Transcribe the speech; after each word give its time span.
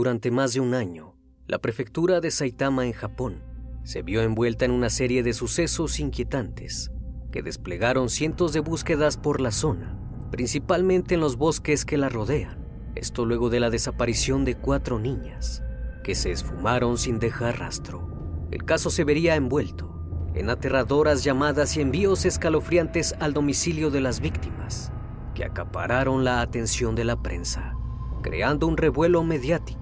Durante 0.00 0.30
más 0.30 0.54
de 0.54 0.60
un 0.60 0.72
año, 0.72 1.14
la 1.46 1.58
prefectura 1.58 2.22
de 2.22 2.30
Saitama 2.30 2.86
en 2.86 2.94
Japón 2.94 3.44
se 3.84 4.00
vio 4.00 4.22
envuelta 4.22 4.64
en 4.64 4.70
una 4.70 4.88
serie 4.88 5.22
de 5.22 5.34
sucesos 5.34 6.00
inquietantes 6.00 6.90
que 7.30 7.42
desplegaron 7.42 8.08
cientos 8.08 8.54
de 8.54 8.60
búsquedas 8.60 9.18
por 9.18 9.42
la 9.42 9.50
zona, 9.50 10.00
principalmente 10.30 11.16
en 11.16 11.20
los 11.20 11.36
bosques 11.36 11.84
que 11.84 11.98
la 11.98 12.08
rodean. 12.08 12.66
Esto 12.94 13.26
luego 13.26 13.50
de 13.50 13.60
la 13.60 13.68
desaparición 13.68 14.46
de 14.46 14.54
cuatro 14.54 14.98
niñas, 14.98 15.62
que 16.02 16.14
se 16.14 16.30
esfumaron 16.30 16.96
sin 16.96 17.18
dejar 17.18 17.58
rastro. 17.58 18.48
El 18.50 18.64
caso 18.64 18.88
se 18.88 19.04
vería 19.04 19.36
envuelto 19.36 20.02
en 20.34 20.48
aterradoras 20.48 21.24
llamadas 21.24 21.76
y 21.76 21.82
envíos 21.82 22.24
escalofriantes 22.24 23.14
al 23.20 23.34
domicilio 23.34 23.90
de 23.90 24.00
las 24.00 24.20
víctimas, 24.20 24.92
que 25.34 25.44
acapararon 25.44 26.24
la 26.24 26.40
atención 26.40 26.94
de 26.94 27.04
la 27.04 27.20
prensa, 27.20 27.76
creando 28.22 28.66
un 28.66 28.78
revuelo 28.78 29.24
mediático 29.24 29.79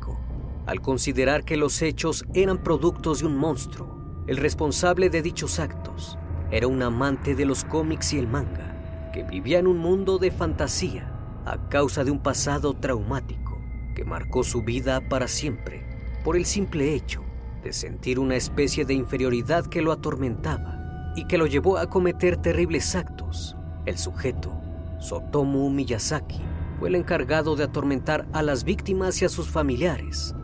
al 0.69 0.83
considerar 0.83 1.45
que 1.45 1.56
los 1.56 1.81
hechos 1.81 2.27
eran 2.34 2.59
productos 2.59 3.21
de 3.21 3.27
un 3.27 3.39
monstruo. 3.39 4.23
El 4.27 4.37
responsable 4.37 5.09
de 5.09 5.23
dichos 5.23 5.59
actos 5.61 6.19
era 6.51 6.67
un 6.67 6.83
amante 6.83 7.34
de 7.34 7.47
los 7.47 7.65
cómics 7.65 8.12
y 8.12 8.19
el 8.19 8.29
manga, 8.29 9.11
que 9.15 9.23
vivía 9.23 9.61
en 9.61 9.67
un 9.67 9.78
mundo 9.78 10.19
de 10.19 10.31
fantasía 10.31 11.11
a 11.47 11.71
causa 11.71 12.05
de 12.05 12.11
un 12.11 12.19
pasado 12.23 12.75
traumático 12.75 13.59
que 13.95 14.05
marcó 14.05 14.45
su 14.45 14.62
vida 14.62 15.09
para 15.09 15.27
siempre 15.27 15.87
por 16.23 16.37
el 16.37 16.45
simple 16.45 16.95
hecho 16.95 17.25
de 17.65 17.73
sentir 17.73 18.19
una 18.19 18.37
especie 18.37 18.84
de 18.84 18.93
inferioridad 18.93 19.65
que 19.65 19.81
lo 19.81 19.91
atormentaba 19.91 21.15
y 21.17 21.27
que 21.27 21.39
lo 21.39 21.47
llevó 21.47 21.78
a 21.78 21.89
cometer 21.89 22.37
terribles 22.37 22.95
actos. 22.95 23.57
El 23.87 23.97
sujeto, 23.97 24.61
Sotomu 25.01 25.71
Miyazaki, 25.71 26.43
fue 26.78 26.91
el 26.91 26.95
encargado 26.95 27.57
de 27.57 27.65
atormentar 27.65 28.28
a 28.34 28.43
las 28.43 28.65
víctimas 28.65 29.23
y 29.23 29.25
a 29.25 29.31
sus 29.31 29.49
familiares 29.49 30.34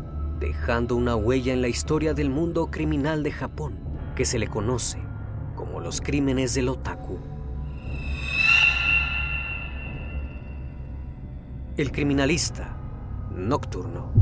dejando 0.45 0.95
una 0.95 1.17
huella 1.17 1.55
en 1.55 1.63
la 1.63 1.69
historia 1.69 2.13
del 2.13 2.29
mundo 2.29 2.71
criminal 2.71 3.23
de 3.23 3.33
Japón, 3.33 3.79
que 4.15 4.27
se 4.27 4.39
le 4.39 4.47
conoce 4.47 4.99
como 5.57 5.81
los 5.81 6.03
crímenes 6.03 6.53
del 6.53 6.69
otaku. 6.69 7.19
El 11.79 11.91
criminalista 11.91 12.77
nocturno. 13.35 14.13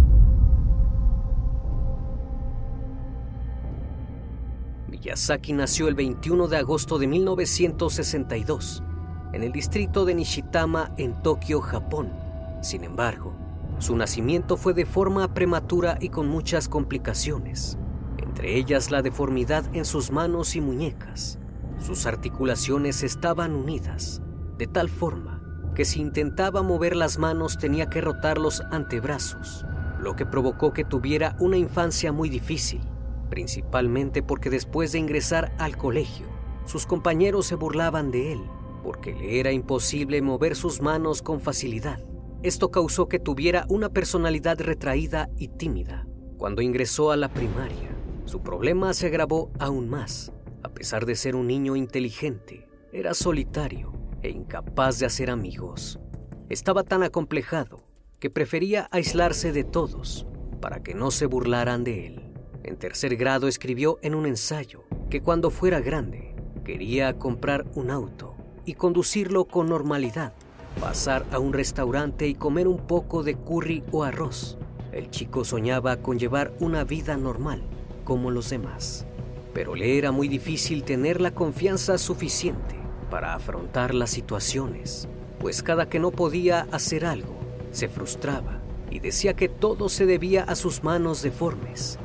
Miyazaki 4.88 5.52
nació 5.52 5.88
el 5.88 5.96
21 5.96 6.46
de 6.46 6.56
agosto 6.56 6.98
de 6.98 7.08
1962 7.08 8.84
en 9.32 9.42
el 9.42 9.50
distrito 9.50 10.04
de 10.04 10.14
Nishitama 10.14 10.94
en 10.98 11.20
Tokio, 11.20 11.60
Japón. 11.60 12.12
Sin 12.62 12.84
embargo, 12.84 13.41
su 13.82 13.96
nacimiento 13.96 14.56
fue 14.56 14.74
de 14.74 14.86
forma 14.86 15.34
prematura 15.34 15.98
y 16.00 16.10
con 16.10 16.28
muchas 16.28 16.68
complicaciones, 16.68 17.78
entre 18.16 18.56
ellas 18.56 18.92
la 18.92 19.02
deformidad 19.02 19.64
en 19.74 19.84
sus 19.84 20.12
manos 20.12 20.54
y 20.54 20.60
muñecas. 20.60 21.40
Sus 21.84 22.06
articulaciones 22.06 23.02
estaban 23.02 23.56
unidas, 23.56 24.22
de 24.56 24.68
tal 24.68 24.88
forma 24.88 25.42
que 25.74 25.84
si 25.84 26.00
intentaba 26.00 26.62
mover 26.62 26.94
las 26.94 27.18
manos 27.18 27.58
tenía 27.58 27.90
que 27.90 28.00
rotar 28.00 28.38
los 28.38 28.60
antebrazos, 28.70 29.66
lo 29.98 30.14
que 30.14 30.26
provocó 30.26 30.72
que 30.72 30.84
tuviera 30.84 31.34
una 31.40 31.56
infancia 31.56 32.12
muy 32.12 32.28
difícil, 32.28 32.82
principalmente 33.30 34.22
porque 34.22 34.48
después 34.48 34.92
de 34.92 35.00
ingresar 35.00 35.56
al 35.58 35.76
colegio, 35.76 36.28
sus 36.66 36.86
compañeros 36.86 37.46
se 37.46 37.56
burlaban 37.56 38.12
de 38.12 38.34
él, 38.34 38.44
porque 38.84 39.12
le 39.12 39.40
era 39.40 39.50
imposible 39.50 40.22
mover 40.22 40.54
sus 40.54 40.80
manos 40.80 41.20
con 41.20 41.40
facilidad. 41.40 41.98
Esto 42.42 42.72
causó 42.72 43.08
que 43.08 43.20
tuviera 43.20 43.66
una 43.68 43.88
personalidad 43.88 44.60
retraída 44.60 45.30
y 45.38 45.46
tímida. 45.46 46.08
Cuando 46.38 46.60
ingresó 46.60 47.12
a 47.12 47.16
la 47.16 47.28
primaria, 47.28 47.90
su 48.24 48.40
problema 48.40 48.94
se 48.94 49.06
agravó 49.06 49.52
aún 49.60 49.88
más. 49.88 50.32
A 50.64 50.70
pesar 50.70 51.06
de 51.06 51.14
ser 51.14 51.36
un 51.36 51.46
niño 51.46 51.76
inteligente, 51.76 52.66
era 52.92 53.14
solitario 53.14 53.92
e 54.22 54.30
incapaz 54.30 54.98
de 54.98 55.06
hacer 55.06 55.30
amigos. 55.30 56.00
estaba 56.48 56.82
tan 56.82 57.02
acomplejado 57.02 57.84
que 58.18 58.28
prefería 58.28 58.88
aislarse 58.90 59.52
de 59.52 59.64
todos 59.64 60.26
para 60.60 60.82
que 60.82 60.94
no 60.94 61.10
se 61.10 61.26
burlaran 61.26 61.82
de 61.84 62.06
él. 62.08 62.32
En 62.62 62.76
tercer 62.76 63.16
grado 63.16 63.48
escribió 63.48 63.98
en 64.02 64.14
un 64.14 64.26
ensayo 64.26 64.84
que 65.08 65.22
cuando 65.22 65.50
fuera 65.50 65.80
grande 65.80 66.34
quería 66.64 67.18
comprar 67.18 67.64
un 67.74 67.90
auto 67.90 68.34
y 68.64 68.74
conducirlo 68.74 69.46
con 69.46 69.68
normalidad, 69.68 70.34
pasar 70.80 71.24
a 71.30 71.38
un 71.38 71.52
restaurante 71.52 72.26
y 72.26 72.34
comer 72.34 72.68
un 72.68 72.78
poco 72.78 73.22
de 73.22 73.34
curry 73.34 73.82
o 73.92 74.04
arroz. 74.04 74.58
El 74.92 75.10
chico 75.10 75.44
soñaba 75.44 75.98
con 75.98 76.18
llevar 76.18 76.52
una 76.60 76.84
vida 76.84 77.16
normal 77.16 77.62
como 78.04 78.30
los 78.30 78.50
demás, 78.50 79.06
pero 79.54 79.74
le 79.74 79.98
era 79.98 80.12
muy 80.12 80.28
difícil 80.28 80.82
tener 80.84 81.20
la 81.20 81.32
confianza 81.32 81.98
suficiente 81.98 82.76
para 83.10 83.34
afrontar 83.34 83.94
las 83.94 84.10
situaciones, 84.10 85.08
pues 85.38 85.62
cada 85.62 85.88
que 85.88 85.98
no 85.98 86.10
podía 86.10 86.66
hacer 86.72 87.06
algo, 87.06 87.38
se 87.70 87.88
frustraba 87.88 88.60
y 88.90 88.98
decía 88.98 89.34
que 89.34 89.48
todo 89.48 89.88
se 89.88 90.06
debía 90.06 90.42
a 90.44 90.56
sus 90.56 90.82
manos 90.82 91.22
deformes 91.22 91.98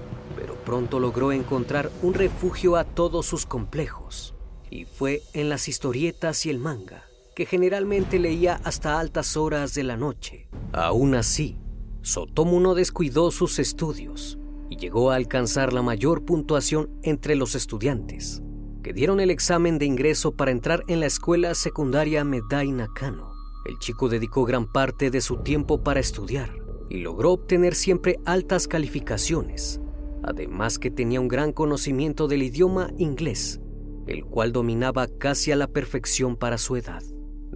pronto 0.67 0.99
logró 0.99 1.31
encontrar 1.31 1.89
un 2.01 2.13
refugio 2.13 2.75
a 2.75 2.83
todos 2.83 3.25
sus 3.25 3.45
complejos, 3.45 4.35
y 4.69 4.83
fue 4.83 5.23
en 5.31 5.47
las 5.47 5.69
historietas 5.69 6.45
y 6.45 6.49
el 6.49 6.59
manga, 6.59 7.05
que 7.37 7.45
generalmente 7.45 8.17
leía 8.17 8.59
hasta 8.63 8.99
altas 8.99 9.37
horas 9.37 9.75
de 9.75 9.83
la 9.83 9.95
noche. 9.95 10.49
Aún 10.73 11.13
así, 11.13 11.55
Sotomu 12.01 12.59
no 12.59 12.73
descuidó 12.73 13.29
sus 13.29 13.59
estudios 13.59 14.39
y 14.71 14.77
llegó 14.77 15.11
a 15.11 15.17
alcanzar 15.17 15.71
la 15.71 15.83
mayor 15.83 16.25
puntuación 16.25 16.89
entre 17.03 17.35
los 17.35 17.53
estudiantes, 17.53 18.41
que 18.81 18.91
dieron 18.91 19.19
el 19.19 19.29
examen 19.29 19.77
de 19.77 19.85
ingreso 19.85 20.31
para 20.31 20.49
entrar 20.49 20.81
en 20.87 20.99
la 20.99 21.05
escuela 21.05 21.53
secundaria 21.53 22.23
Medai 22.23 22.71
Nakano. 22.71 23.29
El 23.67 23.77
chico 23.77 24.09
dedicó 24.09 24.43
gran 24.43 24.65
parte 24.65 25.11
de 25.11 25.21
su 25.21 25.37
tiempo 25.43 25.83
para 25.83 25.99
estudiar 25.99 26.49
y 26.89 27.01
logró 27.01 27.33
obtener 27.33 27.75
siempre 27.75 28.19
altas 28.25 28.67
calificaciones, 28.67 29.79
además 30.23 30.79
que 30.79 30.89
tenía 30.89 31.21
un 31.21 31.27
gran 31.27 31.51
conocimiento 31.51 32.27
del 32.27 32.41
idioma 32.41 32.89
inglés, 32.97 33.61
el 34.07 34.25
cual 34.25 34.51
dominaba 34.51 35.05
casi 35.19 35.51
a 35.51 35.55
la 35.55 35.67
perfección 35.67 36.35
para 36.35 36.57
su 36.57 36.75
edad. 36.77 37.03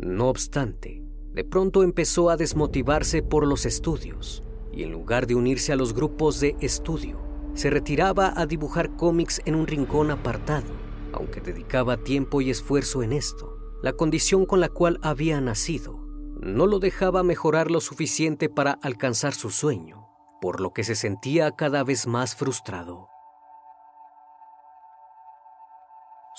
No 0.01 0.27
obstante, 0.27 1.03
de 1.33 1.43
pronto 1.43 1.83
empezó 1.83 2.29
a 2.29 2.37
desmotivarse 2.37 3.23
por 3.23 3.47
los 3.47 3.65
estudios 3.65 4.43
y 4.73 4.83
en 4.83 4.91
lugar 4.91 5.27
de 5.27 5.35
unirse 5.35 5.71
a 5.71 5.75
los 5.75 5.93
grupos 5.93 6.39
de 6.39 6.55
estudio, 6.59 7.19
se 7.53 7.69
retiraba 7.69 8.33
a 8.35 8.45
dibujar 8.45 8.95
cómics 8.95 9.41
en 9.45 9.55
un 9.55 9.67
rincón 9.67 10.11
apartado, 10.11 10.73
aunque 11.13 11.41
dedicaba 11.41 11.97
tiempo 11.97 12.41
y 12.41 12.49
esfuerzo 12.49 13.03
en 13.03 13.13
esto. 13.13 13.57
La 13.81 13.93
condición 13.93 14.45
con 14.45 14.59
la 14.59 14.69
cual 14.69 14.99
había 15.01 15.39
nacido 15.39 15.99
no 16.39 16.67
lo 16.67 16.79
dejaba 16.79 17.23
mejorar 17.23 17.71
lo 17.71 17.81
suficiente 17.81 18.49
para 18.49 18.71
alcanzar 18.71 19.33
su 19.33 19.49
sueño 19.49 20.01
por 20.41 20.59
lo 20.59 20.73
que 20.73 20.83
se 20.83 20.95
sentía 20.95 21.51
cada 21.51 21.83
vez 21.83 22.07
más 22.07 22.35
frustrado. 22.35 23.10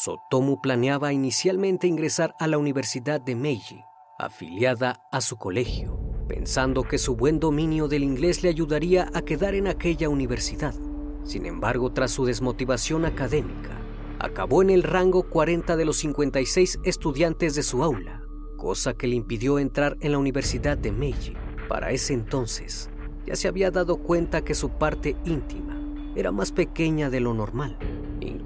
Sotomu 0.05 0.61
planeaba 0.61 1.13
inicialmente 1.13 1.87
ingresar 1.87 2.35
a 2.41 2.49
la 2.49 2.59
Universidad 2.59 3.21
de 3.21 3.37
Meiji, 3.37 3.83
afiliada 4.19 5.01
a 5.13 5.21
su 5.21 5.37
colegio, 5.37 5.97
pensando 6.27 6.83
que 6.83 6.99
su 6.99 7.15
buen 7.15 7.39
dominio 7.39 7.87
del 7.87 8.03
inglés 8.03 8.43
le 8.43 8.49
ayudaría 8.49 9.09
a 9.15 9.23
quedar 9.23 9.55
en 9.55 9.69
aquella 9.69 10.09
universidad. 10.09 10.75
Sin 11.23 11.47
embargo, 11.47 11.93
tras 11.93 12.11
su 12.11 12.25
desmotivación 12.25 13.05
académica, 13.05 13.81
acabó 14.19 14.61
en 14.63 14.71
el 14.71 14.83
rango 14.83 15.31
40 15.31 15.77
de 15.77 15.85
los 15.85 15.99
56 15.99 16.81
estudiantes 16.83 17.55
de 17.55 17.63
su 17.63 17.85
aula, 17.85 18.23
cosa 18.57 18.95
que 18.95 19.07
le 19.07 19.15
impidió 19.15 19.61
entrar 19.61 19.97
en 20.01 20.11
la 20.11 20.19
Universidad 20.19 20.77
de 20.77 20.91
Meiji. 20.91 21.35
Para 21.69 21.93
ese 21.93 22.13
entonces, 22.13 22.91
ya 23.25 23.37
se 23.37 23.47
había 23.47 23.71
dado 23.71 23.99
cuenta 23.99 24.43
que 24.43 24.57
su 24.57 24.71
parte 24.71 25.15
íntima 25.25 25.81
era 26.17 26.33
más 26.33 26.51
pequeña 26.51 27.09
de 27.09 27.21
lo 27.21 27.35
normal, 27.35 27.79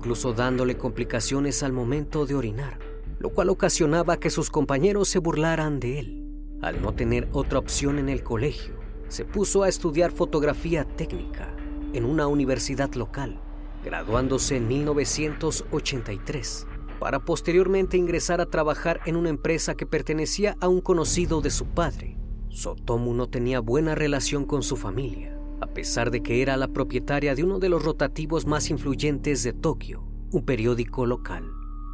incluso 0.06 0.32
dándole 0.32 0.76
complicaciones 0.76 1.64
al 1.64 1.72
momento 1.72 2.26
de 2.26 2.36
orinar, 2.36 2.78
lo 3.18 3.30
cual 3.30 3.48
ocasionaba 3.48 4.20
que 4.20 4.30
sus 4.30 4.50
compañeros 4.50 5.08
se 5.08 5.18
burlaran 5.18 5.80
de 5.80 5.98
él. 5.98 6.24
Al 6.62 6.80
no 6.80 6.94
tener 6.94 7.28
otra 7.32 7.58
opción 7.58 7.98
en 7.98 8.08
el 8.08 8.22
colegio, 8.22 8.74
se 9.08 9.24
puso 9.24 9.64
a 9.64 9.68
estudiar 9.68 10.12
fotografía 10.12 10.84
técnica 10.84 11.52
en 11.92 12.04
una 12.04 12.28
universidad 12.28 12.94
local, 12.94 13.40
graduándose 13.84 14.58
en 14.58 14.68
1983, 14.68 16.68
para 17.00 17.24
posteriormente 17.24 17.96
ingresar 17.96 18.40
a 18.40 18.46
trabajar 18.46 19.00
en 19.06 19.16
una 19.16 19.30
empresa 19.30 19.74
que 19.74 19.86
pertenecía 19.86 20.56
a 20.60 20.68
un 20.68 20.82
conocido 20.82 21.40
de 21.40 21.50
su 21.50 21.66
padre, 21.66 22.16
Sotomu 22.50 23.12
no 23.12 23.28
tenía 23.28 23.58
buena 23.58 23.96
relación 23.96 24.44
con 24.44 24.62
su 24.62 24.76
familia, 24.76 25.35
a 25.60 25.66
pesar 25.66 26.10
de 26.10 26.22
que 26.22 26.42
era 26.42 26.56
la 26.56 26.68
propietaria 26.68 27.34
de 27.34 27.44
uno 27.44 27.58
de 27.58 27.68
los 27.68 27.82
rotativos 27.82 28.46
más 28.46 28.70
influyentes 28.70 29.42
de 29.42 29.52
Tokio, 29.52 30.02
un 30.32 30.44
periódico 30.44 31.06
local, 31.06 31.44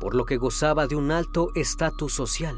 por 0.00 0.14
lo 0.14 0.24
que 0.24 0.36
gozaba 0.36 0.86
de 0.86 0.96
un 0.96 1.10
alto 1.10 1.50
estatus 1.54 2.12
social 2.12 2.56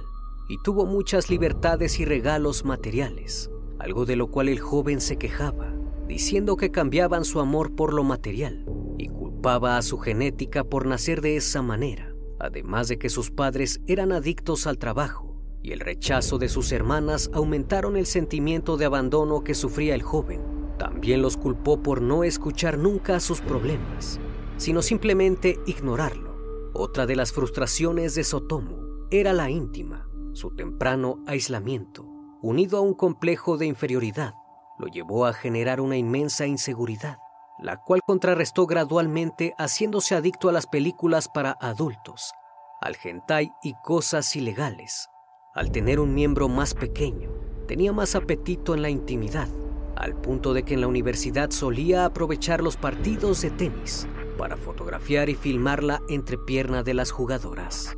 y 0.49 0.57
tuvo 0.63 0.87
muchas 0.87 1.31
libertades 1.31 2.01
y 2.01 2.05
regalos 2.05 2.65
materiales, 2.65 3.51
algo 3.79 4.07
de 4.07 4.17
lo 4.17 4.29
cual 4.29 4.49
el 4.49 4.61
joven 4.61 5.01
se 5.01 5.17
quejaba, 5.17 5.75
diciendo 6.07 6.57
que 6.57 6.71
cambiaban 6.71 7.25
su 7.25 7.41
amor 7.41 7.75
por 7.75 7.93
lo 7.93 8.05
material 8.05 8.65
y 8.99 9.09
culpaba 9.09 9.77
a 9.77 9.83
su 9.83 9.99
genética 9.99 10.65
por 10.65 10.87
nacer 10.87 11.21
de 11.21 11.37
esa 11.37 11.63
manera, 11.63 12.15
además 12.39 12.89
de 12.89 12.99
que 12.99 13.09
sus 13.09 13.31
padres 13.31 13.81
eran 13.87 14.13
adictos 14.13 14.67
al 14.67 14.79
trabajo 14.79 15.35
y 15.63 15.73
el 15.73 15.81
rechazo 15.81 16.37
de 16.37 16.51
sus 16.51 16.73
hermanas 16.73 17.31
aumentaron 17.33 17.97
el 17.97 18.05
sentimiento 18.05 18.77
de 18.77 18.85
abandono 18.85 19.43
que 19.43 19.55
sufría 19.55 19.95
el 19.95 20.03
joven. 20.03 20.54
También 20.79 21.23
los 21.23 21.37
culpó 21.37 21.83
por 21.83 22.03
no 22.03 22.25
escuchar 22.25 22.79
nunca 22.79 23.21
sus 23.21 23.41
problemas, 23.41 24.19
sino 24.57 24.83
simplemente 24.83 25.59
ignorarlo. 25.67 26.35
Otra 26.73 27.07
de 27.07 27.17
las 27.17 27.33
frustraciones 27.33 28.15
de 28.15 28.25
Sotomu 28.25 29.07
era 29.11 29.33
la 29.33 29.51
íntima, 29.51 30.09
su 30.33 30.51
temprano 30.57 31.23
aislamiento, 31.27 32.05
unido 32.43 32.79
a 32.79 32.81
un 32.81 32.95
complejo 32.95 33.57
de 33.57 33.67
inferioridad, 33.67 34.35
lo 34.79 34.89
llevó 34.89 35.27
a 35.27 35.33
generar 35.33 35.81
una 35.81 35.97
inmensa 35.97 36.47
inseguridad, 36.47 37.19
la 37.61 37.81
cual 37.81 38.01
contrarrestó 38.05 38.67
gradualmente 38.67 39.55
haciéndose 39.57 40.17
adicto 40.17 40.49
a 40.49 40.53
las 40.53 40.67
películas 40.67 41.29
para 41.29 41.57
adultos, 41.61 42.33
al 42.81 42.97
hentai 43.03 43.53
y 43.63 43.75
cosas 43.85 44.35
ilegales, 44.35 45.09
al 45.55 45.71
tener 45.71 46.01
un 46.01 46.13
miembro 46.13 46.49
más 46.49 46.75
pequeño, 46.75 47.31
tenía 47.69 47.93
más 47.93 48.17
apetito 48.17 48.75
en 48.75 48.83
la 48.83 48.91
intimidad, 48.91 49.49
al 49.97 50.15
punto 50.15 50.55
de 50.55 50.63
que 50.63 50.75
en 50.75 50.81
la 50.81 50.89
universidad 50.89 51.51
solía 51.51 52.05
aprovechar 52.05 52.63
los 52.63 52.77
partidos 52.77 53.43
de 53.43 53.51
tenis 53.51 54.07
para 54.39 54.57
fotografiar 54.57 55.29
y 55.29 55.35
filmar 55.35 55.83
la 55.83 56.03
entrepierna 56.09 56.83
de 56.83 56.95
las 56.95 57.11
jugadoras. 57.11 57.97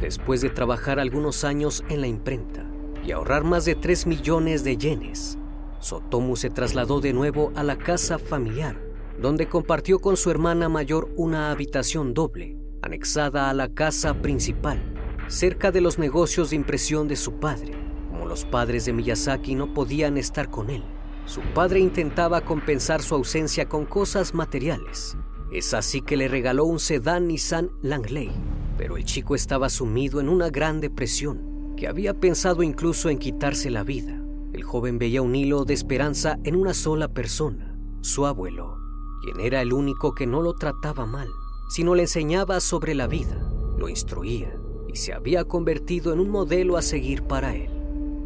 Después 0.00 0.40
de 0.40 0.50
trabajar 0.50 0.98
algunos 0.98 1.44
años 1.44 1.84
en 1.88 2.00
la 2.00 2.06
imprenta 2.06 2.66
y 3.04 3.12
ahorrar 3.12 3.44
más 3.44 3.64
de 3.64 3.74
3 3.74 4.06
millones 4.06 4.64
de 4.64 4.76
yenes, 4.76 5.38
Sotomu 5.80 6.36
se 6.36 6.50
trasladó 6.50 7.00
de 7.00 7.12
nuevo 7.12 7.52
a 7.54 7.62
la 7.62 7.76
casa 7.78 8.18
familiar, 8.18 8.80
donde 9.20 9.48
compartió 9.48 9.98
con 9.98 10.16
su 10.16 10.30
hermana 10.30 10.68
mayor 10.68 11.10
una 11.16 11.50
habitación 11.50 12.14
doble 12.14 12.58
anexada 12.82 13.48
a 13.48 13.54
la 13.54 13.68
casa 13.68 14.14
principal, 14.14 14.78
cerca 15.28 15.70
de 15.70 15.80
los 15.80 15.98
negocios 15.98 16.50
de 16.50 16.56
impresión 16.56 17.08
de 17.08 17.16
su 17.16 17.32
padre. 17.40 17.83
Como 18.14 18.26
los 18.26 18.44
padres 18.44 18.84
de 18.84 18.92
Miyazaki 18.92 19.56
no 19.56 19.74
podían 19.74 20.16
estar 20.16 20.48
con 20.48 20.70
él, 20.70 20.84
su 21.26 21.40
padre 21.52 21.80
intentaba 21.80 22.42
compensar 22.42 23.02
su 23.02 23.16
ausencia 23.16 23.68
con 23.68 23.86
cosas 23.86 24.34
materiales. 24.34 25.18
Es 25.50 25.74
así 25.74 26.00
que 26.00 26.16
le 26.16 26.28
regaló 26.28 26.64
un 26.64 26.78
sedán 26.78 27.26
Nissan 27.26 27.72
Langley, 27.82 28.30
pero 28.78 28.96
el 28.96 29.04
chico 29.04 29.34
estaba 29.34 29.68
sumido 29.68 30.20
en 30.20 30.28
una 30.28 30.48
gran 30.48 30.80
depresión, 30.80 31.74
que 31.76 31.88
había 31.88 32.14
pensado 32.14 32.62
incluso 32.62 33.10
en 33.10 33.18
quitarse 33.18 33.68
la 33.68 33.82
vida. 33.82 34.22
El 34.52 34.62
joven 34.62 34.98
veía 34.98 35.20
un 35.20 35.34
hilo 35.34 35.64
de 35.64 35.74
esperanza 35.74 36.38
en 36.44 36.54
una 36.54 36.72
sola 36.72 37.08
persona, 37.08 37.76
su 38.02 38.26
abuelo, 38.26 38.78
quien 39.24 39.44
era 39.44 39.60
el 39.60 39.72
único 39.72 40.14
que 40.14 40.28
no 40.28 40.40
lo 40.40 40.54
trataba 40.54 41.04
mal 41.04 41.28
sino 41.68 41.94
le 41.94 42.02
enseñaba 42.02 42.60
sobre 42.60 42.94
la 42.94 43.06
vida, 43.06 43.36
lo 43.76 43.88
instruía 43.88 44.54
y 44.88 44.96
se 44.96 45.12
había 45.12 45.44
convertido 45.44 46.12
en 46.12 46.20
un 46.20 46.30
modelo 46.30 46.76
a 46.76 46.82
seguir 46.82 47.24
para 47.24 47.56
él. 47.56 47.73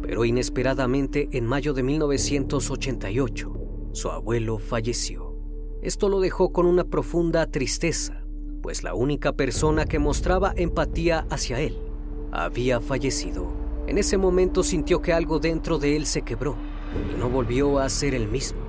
Pero 0.09 0.25
inesperadamente, 0.25 1.29
en 1.33 1.45
mayo 1.45 1.75
de 1.75 1.83
1988, 1.83 3.53
su 3.91 4.09
abuelo 4.09 4.57
falleció. 4.57 5.35
Esto 5.83 6.09
lo 6.09 6.19
dejó 6.19 6.51
con 6.51 6.65
una 6.65 6.83
profunda 6.83 7.45
tristeza, 7.45 8.23
pues 8.63 8.81
la 8.81 8.95
única 8.95 9.33
persona 9.33 9.85
que 9.85 9.99
mostraba 9.99 10.51
empatía 10.55 11.27
hacia 11.29 11.59
él 11.59 11.77
había 12.31 12.81
fallecido. 12.81 13.53
En 13.85 13.99
ese 13.99 14.17
momento 14.17 14.63
sintió 14.63 14.99
que 14.99 15.13
algo 15.13 15.37
dentro 15.37 15.77
de 15.77 15.95
él 15.95 16.07
se 16.07 16.23
quebró 16.23 16.55
y 17.13 17.19
no 17.19 17.29
volvió 17.29 17.77
a 17.77 17.87
ser 17.87 18.15
el 18.15 18.27
mismo. 18.27 18.61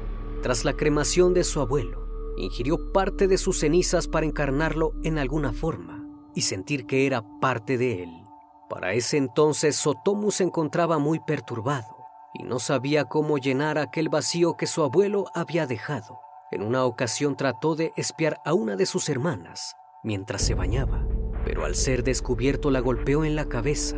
Tras 0.42 0.66
la 0.66 0.74
cremación 0.74 1.32
de 1.32 1.44
su 1.44 1.62
abuelo, 1.62 2.34
ingirió 2.36 2.92
parte 2.92 3.28
de 3.28 3.38
sus 3.38 3.60
cenizas 3.60 4.08
para 4.08 4.26
encarnarlo 4.26 4.92
en 5.04 5.16
alguna 5.16 5.54
forma 5.54 6.06
y 6.34 6.42
sentir 6.42 6.84
que 6.84 7.06
era 7.06 7.24
parte 7.40 7.78
de 7.78 8.02
él. 8.02 8.19
Para 8.70 8.92
ese 8.92 9.16
entonces 9.16 9.74
Sotomu 9.74 10.30
se 10.30 10.44
encontraba 10.44 11.00
muy 11.00 11.18
perturbado 11.18 12.06
y 12.32 12.44
no 12.44 12.60
sabía 12.60 13.06
cómo 13.06 13.36
llenar 13.36 13.78
aquel 13.78 14.08
vacío 14.08 14.56
que 14.56 14.68
su 14.68 14.84
abuelo 14.84 15.24
había 15.34 15.66
dejado. 15.66 16.20
En 16.52 16.62
una 16.62 16.84
ocasión 16.84 17.36
trató 17.36 17.74
de 17.74 17.92
espiar 17.96 18.40
a 18.44 18.54
una 18.54 18.76
de 18.76 18.86
sus 18.86 19.08
hermanas 19.08 19.74
mientras 20.04 20.42
se 20.42 20.54
bañaba, 20.54 21.04
pero 21.44 21.64
al 21.64 21.74
ser 21.74 22.04
descubierto 22.04 22.70
la 22.70 22.78
golpeó 22.78 23.24
en 23.24 23.34
la 23.34 23.46
cabeza, 23.46 23.96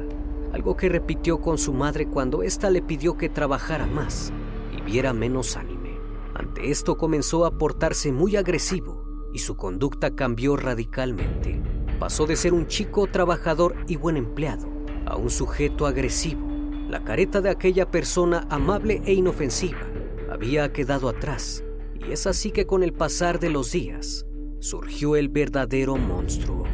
algo 0.55 0.75
que 0.75 0.89
repitió 0.89 1.43
con 1.43 1.59
su 1.59 1.75
madre 1.75 2.09
cuando 2.09 2.43
ésta 2.43 2.71
le 2.71 2.81
pidió 2.81 3.19
que 3.19 3.29
trabajara 3.29 3.87
más 3.87 4.33
y 4.75 4.81
viera 4.81 5.13
menos 5.13 5.59
anime. 5.59 5.99
Ante 6.35 6.71
esto 6.71 6.97
comenzó 6.97 7.45
a 7.45 7.59
portarse 7.59 8.11
muy 8.11 8.37
agresivo 8.37 9.05
y 9.35 9.41
su 9.41 9.55
conducta 9.55 10.15
cambió 10.15 10.57
radicalmente. 10.57 11.82
Pasó 12.03 12.27
de 12.27 12.35
ser 12.35 12.53
un 12.53 12.67
chico 12.67 13.07
trabajador 13.07 13.77
y 13.87 13.95
buen 13.95 14.17
empleado 14.17 14.67
a 15.07 15.15
un 15.15 15.31
sujeto 15.31 15.87
agresivo. 15.87 16.45
La 16.89 17.05
careta 17.05 17.41
de 17.41 17.49
aquella 17.49 17.93
persona 17.93 18.45
amable 18.51 19.01
e 19.07 19.13
inofensiva 19.13 19.79
había 20.29 20.73
quedado 20.73 21.09
atrás 21.09 21.63
y 21.95 22.11
es 22.11 22.27
así 22.27 22.51
que 22.51 22.67
con 22.67 22.83
el 22.83 22.93
pasar 22.93 23.39
de 23.39 23.51
los 23.51 23.71
días 23.71 24.27
surgió 24.59 25.15
el 25.15 25.29
verdadero 25.29 25.95
monstruo. 25.95 26.65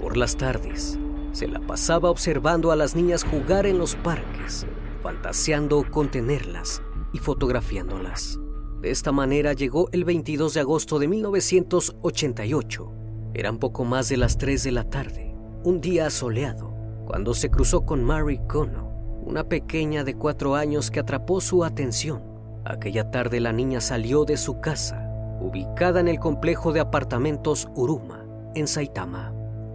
Por 0.00 0.16
las 0.16 0.38
tardes, 0.38 0.98
se 1.32 1.46
la 1.46 1.60
pasaba 1.60 2.08
observando 2.08 2.72
a 2.72 2.76
las 2.76 2.96
niñas 2.96 3.22
jugar 3.22 3.66
en 3.66 3.76
los 3.76 3.96
parques, 3.96 4.66
fantaseando 5.02 5.84
con 5.90 6.10
tenerlas 6.10 6.80
y 7.12 7.18
fotografiándolas. 7.18 8.41
De 8.82 8.90
esta 8.90 9.12
manera 9.12 9.52
llegó 9.52 9.88
el 9.92 10.04
22 10.04 10.54
de 10.54 10.60
agosto 10.60 10.98
de 10.98 11.06
1988. 11.06 12.92
Eran 13.32 13.58
poco 13.58 13.84
más 13.84 14.08
de 14.08 14.16
las 14.16 14.38
3 14.38 14.60
de 14.64 14.72
la 14.72 14.90
tarde, 14.90 15.36
un 15.62 15.80
día 15.80 16.10
soleado, 16.10 16.74
cuando 17.06 17.32
se 17.32 17.48
cruzó 17.48 17.86
con 17.86 18.02
Mary 18.02 18.40
Kono, 18.48 18.88
una 19.24 19.44
pequeña 19.44 20.02
de 20.02 20.14
cuatro 20.14 20.56
años 20.56 20.90
que 20.90 20.98
atrapó 20.98 21.40
su 21.40 21.62
atención. 21.62 22.24
Aquella 22.64 23.08
tarde 23.12 23.38
la 23.38 23.52
niña 23.52 23.80
salió 23.80 24.24
de 24.24 24.36
su 24.36 24.58
casa, 24.58 25.08
ubicada 25.40 26.00
en 26.00 26.08
el 26.08 26.18
complejo 26.18 26.72
de 26.72 26.80
apartamentos 26.80 27.68
Uruma, 27.76 28.26
en 28.56 28.66
Saitama. 28.66 29.32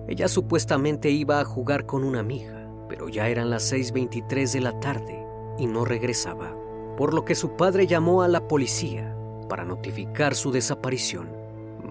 Ella 0.10 0.28
supuestamente 0.28 1.10
iba 1.12 1.40
a 1.40 1.46
jugar 1.46 1.86
con 1.86 2.04
una 2.04 2.20
amiga, 2.20 2.70
pero 2.90 3.08
ya 3.08 3.30
eran 3.30 3.52
las 3.52 3.72
6.23 3.72 4.52
de 4.52 4.60
la 4.60 4.78
tarde 4.82 5.26
y 5.58 5.66
no 5.66 5.86
regresaba, 5.86 6.57
por 6.98 7.14
lo 7.14 7.24
que 7.24 7.36
su 7.36 7.56
padre 7.56 7.88
llamó 7.88 8.24
a 8.24 8.28
la 8.28 8.48
policía 8.48 9.16
para 9.48 9.64
notificar 9.64 10.36
su 10.36 10.52
desaparición. 10.52 11.30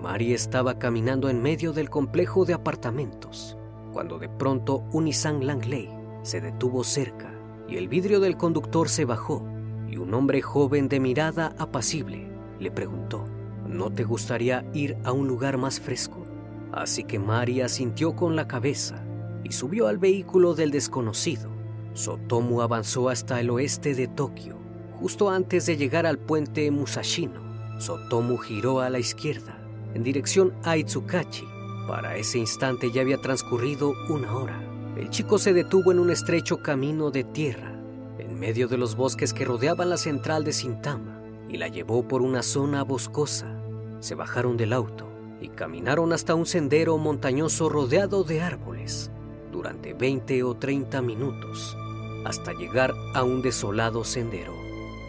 Mari 0.03 0.35
estaba 0.35 0.79
caminando 0.79 1.31
en 1.31 1.41
medio 1.41 1.73
del 1.73 1.89
complejo 1.89 2.45
de 2.45 2.55
apartamentos, 2.55 3.57
cuando 3.93 4.19
de 4.19 4.29
pronto 4.29 4.83
un 4.93 5.05
Nissan 5.05 5.47
Langley 5.47 5.89
se 6.23 6.41
detuvo 6.41 6.85
cerca 6.85 7.33
y 7.69 7.77
el 7.77 7.89
vidrio 7.89 8.21
del 8.21 8.37
conductor 8.37 8.89
se 8.89 9.05
bajó 9.05 9.43
y 9.89 9.97
un 9.97 10.13
hombre 10.13 10.43
joven 10.43 10.89
de 10.89 11.01
mirada 11.01 11.55
apacible 11.57 12.29
le 12.59 12.71
preguntó, 12.71 13.25
¿no 13.67 13.93
te 13.93 14.05
gustaría 14.05 14.65
ir 14.75 14.97
a 15.05 15.13
un 15.13 15.29
lugar 15.29 15.57
más 15.57 15.79
fresco? 15.79 16.25
Así 16.73 17.05
que 17.05 17.19
María 17.19 17.69
sintió 17.69 18.17
con 18.17 18.35
la 18.35 18.49
cabeza 18.49 19.05
y 19.45 19.53
subió 19.53 19.87
al 19.87 19.99
vehículo 19.99 20.55
del 20.55 20.71
desconocido. 20.73 21.49
Sotomu 21.95 22.61
avanzó 22.61 23.09
hasta 23.09 23.41
el 23.41 23.51
oeste 23.51 23.95
de 23.95 24.09
Tokio. 24.09 24.56
Justo 25.01 25.29
antes 25.31 25.67
de 25.67 25.77
llegar 25.77 26.07
al 26.07 26.19
puente 26.19 26.71
Musashino, 26.71 27.41
Sotomu 27.79 28.39
giró 28.39 28.81
a 28.81 28.89
la 28.89 28.99
izquierda, 28.99 29.59
en 29.95 30.03
dirección 30.03 30.55
a 30.65 30.79
Itsukachi. 30.79 31.45
Para 31.87 32.17
ese 32.17 32.39
instante 32.39 32.91
ya 32.91 33.03
había 33.03 33.21
transcurrido 33.21 33.93
una 34.09 34.35
hora. 34.35 34.63
El 34.97 35.11
chico 35.11 35.39
se 35.39 35.53
detuvo 35.53 35.93
en 35.93 35.99
un 35.99 36.11
estrecho 36.11 36.63
camino 36.63 37.11
de 37.11 37.25
tierra, 37.25 37.73
en 38.19 38.41
medio 38.41 38.69
de 38.69 38.79
los 38.79 38.97
bosques 38.97 39.35
que 39.35 39.45
rodeaban 39.45 39.91
la 39.91 39.99
central 39.99 40.45
de 40.45 40.53
Sintama, 40.53 41.21
y 41.51 41.59
la 41.59 41.69
llevó 41.69 42.09
por 42.09 42.23
una 42.23 42.43
zona 42.43 42.83
boscosa. 42.83 43.55
Se 44.01 44.15
bajaron 44.15 44.57
del 44.57 44.73
auto 44.73 45.07
y 45.43 45.49
caminaron 45.49 46.15
hasta 46.15 46.35
un 46.35 46.47
sendero 46.47 46.97
montañoso 46.97 47.69
rodeado 47.69 48.25
de 48.25 48.41
árboles 48.41 49.11
durante 49.53 49.93
20 49.93 50.43
o 50.43 50.55
30 50.57 51.03
minutos 51.03 51.77
hasta 52.25 52.53
llegar 52.55 52.93
a 53.15 53.23
un 53.23 53.43
desolado 53.43 54.03
sendero. 54.03 54.56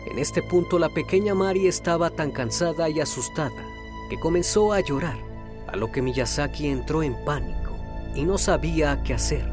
En 0.07 0.19
este 0.19 0.41
punto 0.41 0.79
la 0.79 0.87
pequeña 0.87 1.35
Mari 1.35 1.67
estaba 1.67 2.09
tan 2.09 2.31
cansada 2.31 2.89
y 2.89 3.01
asustada 3.01 3.65
que 4.09 4.17
comenzó 4.17 4.71
a 4.71 4.79
llorar, 4.79 5.17
a 5.67 5.75
lo 5.75 5.91
que 5.91 6.01
Miyazaki 6.01 6.69
entró 6.69 7.03
en 7.03 7.13
pánico 7.25 7.75
y 8.15 8.23
no 8.23 8.37
sabía 8.37 9.03
qué 9.03 9.13
hacer, 9.13 9.45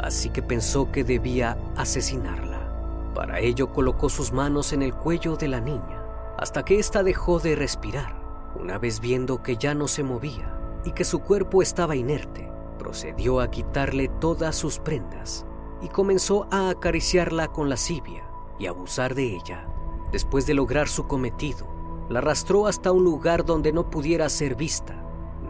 así 0.00 0.30
que 0.30 0.42
pensó 0.42 0.90
que 0.90 1.04
debía 1.04 1.56
asesinarla. 1.76 3.12
Para 3.14 3.38
ello 3.38 3.72
colocó 3.72 4.08
sus 4.08 4.32
manos 4.32 4.72
en 4.72 4.82
el 4.82 4.94
cuello 4.94 5.36
de 5.36 5.46
la 5.46 5.60
niña 5.60 6.04
hasta 6.38 6.64
que 6.64 6.80
ésta 6.80 7.04
dejó 7.04 7.38
de 7.38 7.54
respirar 7.54 8.20
una 8.60 8.78
vez 8.78 8.98
viendo 8.98 9.42
que 9.44 9.56
ya 9.56 9.74
no 9.74 9.86
se 9.86 10.02
movía 10.02 10.58
y 10.84 10.90
que 10.90 11.04
su 11.04 11.20
cuerpo 11.20 11.62
estaba 11.62 11.94
inerte, 11.94 12.50
procedió 12.78 13.40
a 13.40 13.48
quitarle 13.48 14.08
todas 14.20 14.56
sus 14.56 14.80
prendas 14.80 15.46
y 15.82 15.88
comenzó 15.88 16.48
a 16.50 16.68
acariciarla 16.68 17.48
con 17.48 17.68
lascivia 17.68 18.24
y 18.58 18.66
abusar 18.66 19.14
de 19.14 19.36
ella. 19.36 19.69
Después 20.12 20.46
de 20.46 20.54
lograr 20.54 20.88
su 20.88 21.06
cometido, 21.06 21.66
la 22.08 22.18
arrastró 22.18 22.66
hasta 22.66 22.90
un 22.90 23.04
lugar 23.04 23.44
donde 23.44 23.72
no 23.72 23.90
pudiera 23.90 24.28
ser 24.28 24.56
vista, 24.56 25.04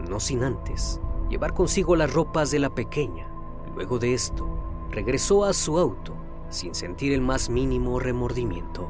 no 0.07 0.19
sin 0.19 0.43
antes 0.43 1.01
llevar 1.31 1.53
consigo 1.53 1.95
las 1.95 2.13
ropas 2.13 2.51
de 2.51 2.59
la 2.59 2.69
pequeña. 2.69 3.25
Luego 3.73 3.99
de 3.99 4.13
esto, 4.13 4.49
regresó 4.91 5.45
a 5.45 5.53
su 5.53 5.79
auto 5.79 6.13
sin 6.49 6.75
sentir 6.75 7.13
el 7.13 7.21
más 7.21 7.49
mínimo 7.49 7.99
remordimiento. 7.99 8.89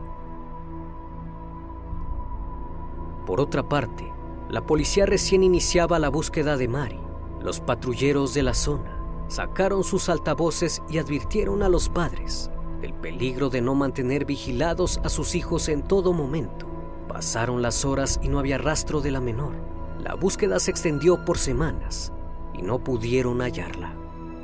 Por 3.27 3.39
otra 3.39 3.69
parte, 3.69 4.11
la 4.49 4.65
policía 4.65 5.05
recién 5.05 5.43
iniciaba 5.43 5.99
la 5.99 6.09
búsqueda 6.09 6.57
de 6.57 6.67
Mari. 6.67 6.99
Los 7.39 7.59
patrulleros 7.59 8.33
de 8.33 8.41
la 8.41 8.55
zona 8.55 8.97
sacaron 9.27 9.83
sus 9.83 10.09
altavoces 10.09 10.81
y 10.89 10.97
advirtieron 10.97 11.61
a 11.61 11.69
los 11.69 11.89
padres 11.89 12.49
del 12.81 12.93
peligro 12.93 13.49
de 13.49 13.61
no 13.61 13.75
mantener 13.75 14.25
vigilados 14.25 14.99
a 15.03 15.09
sus 15.09 15.35
hijos 15.35 15.69
en 15.69 15.83
todo 15.83 16.13
momento. 16.13 16.67
Pasaron 17.07 17.61
las 17.61 17.85
horas 17.85 18.19
y 18.21 18.29
no 18.29 18.39
había 18.39 18.57
rastro 18.57 19.01
de 19.01 19.11
la 19.11 19.21
menor. 19.21 19.53
La 19.99 20.15
búsqueda 20.15 20.59
se 20.59 20.71
extendió 20.71 21.23
por 21.23 21.37
semanas 21.37 22.11
y 22.53 22.61
no 22.61 22.83
pudieron 22.83 23.39
hallarla. 23.41 23.95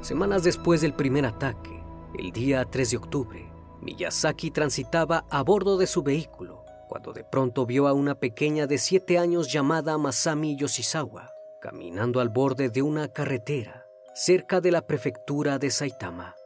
Semanas 0.01 0.43
después 0.43 0.81
del 0.81 0.93
primer 0.93 1.25
ataque, 1.25 1.83
el 2.17 2.31
día 2.31 2.63
3 2.63 2.91
de 2.91 2.97
octubre, 2.97 3.51
Miyazaki 3.81 4.51
transitaba 4.51 5.25
a 5.29 5.41
bordo 5.41 5.77
de 5.77 5.87
su 5.87 6.03
vehículo 6.03 6.63
cuando 6.87 7.11
de 7.11 7.23
pronto 7.23 7.65
vio 7.65 7.87
a 7.87 7.93
una 7.93 8.15
pequeña 8.15 8.67
de 8.67 8.77
siete 8.77 9.17
años 9.17 9.51
llamada 9.51 9.97
Masami 9.97 10.55
Yoshizawa 10.55 11.31
caminando 11.59 12.21
al 12.21 12.29
borde 12.29 12.69
de 12.69 12.81
una 12.81 13.09
carretera 13.09 13.85
cerca 14.13 14.61
de 14.61 14.71
la 14.71 14.87
prefectura 14.87 15.59
de 15.59 15.69
Saitama. 15.69 16.36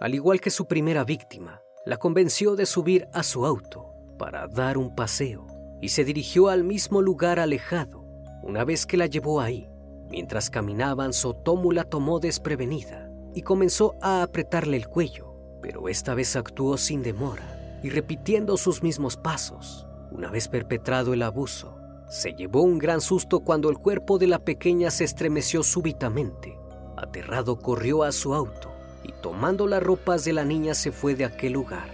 Al 0.00 0.14
igual 0.14 0.40
que 0.40 0.50
su 0.50 0.66
primera 0.68 1.02
víctima, 1.02 1.60
la 1.84 1.96
convenció 1.96 2.54
de 2.54 2.66
subir 2.66 3.08
a 3.12 3.24
su 3.24 3.44
auto 3.44 3.94
para 4.16 4.46
dar 4.46 4.78
un 4.78 4.94
paseo 4.94 5.48
y 5.82 5.88
se 5.88 6.04
dirigió 6.04 6.48
al 6.48 6.62
mismo 6.62 7.02
lugar 7.02 7.40
alejado. 7.40 8.04
Una 8.44 8.64
vez 8.64 8.86
que 8.86 8.96
la 8.96 9.06
llevó 9.06 9.40
ahí, 9.40 9.68
mientras 10.08 10.50
caminaban, 10.50 11.12
Sotomu 11.12 11.72
la 11.72 11.82
tomó 11.82 12.20
desprevenida 12.20 13.08
y 13.34 13.42
comenzó 13.42 13.96
a 14.00 14.22
apretarle 14.22 14.76
el 14.76 14.86
cuello, 14.86 15.34
pero 15.62 15.88
esta 15.88 16.14
vez 16.14 16.36
actuó 16.36 16.76
sin 16.76 17.02
demora 17.02 17.80
y 17.82 17.90
repitiendo 17.90 18.56
sus 18.56 18.84
mismos 18.84 19.16
pasos. 19.16 19.88
Una 20.12 20.30
vez 20.30 20.46
perpetrado 20.46 21.12
el 21.12 21.22
abuso, 21.22 21.76
se 22.08 22.34
llevó 22.34 22.62
un 22.62 22.78
gran 22.78 23.00
susto 23.00 23.40
cuando 23.40 23.68
el 23.68 23.78
cuerpo 23.78 24.18
de 24.18 24.28
la 24.28 24.38
pequeña 24.38 24.92
se 24.92 25.02
estremeció 25.02 25.64
súbitamente. 25.64 26.56
Aterrado 26.96 27.58
corrió 27.58 28.04
a 28.04 28.12
su 28.12 28.32
auto 28.32 28.77
y 29.08 29.12
tomando 29.12 29.66
las 29.66 29.82
ropas 29.82 30.24
de 30.24 30.32
la 30.32 30.44
niña 30.44 30.74
se 30.74 30.92
fue 30.92 31.16
de 31.16 31.24
aquel 31.24 31.54
lugar. 31.54 31.88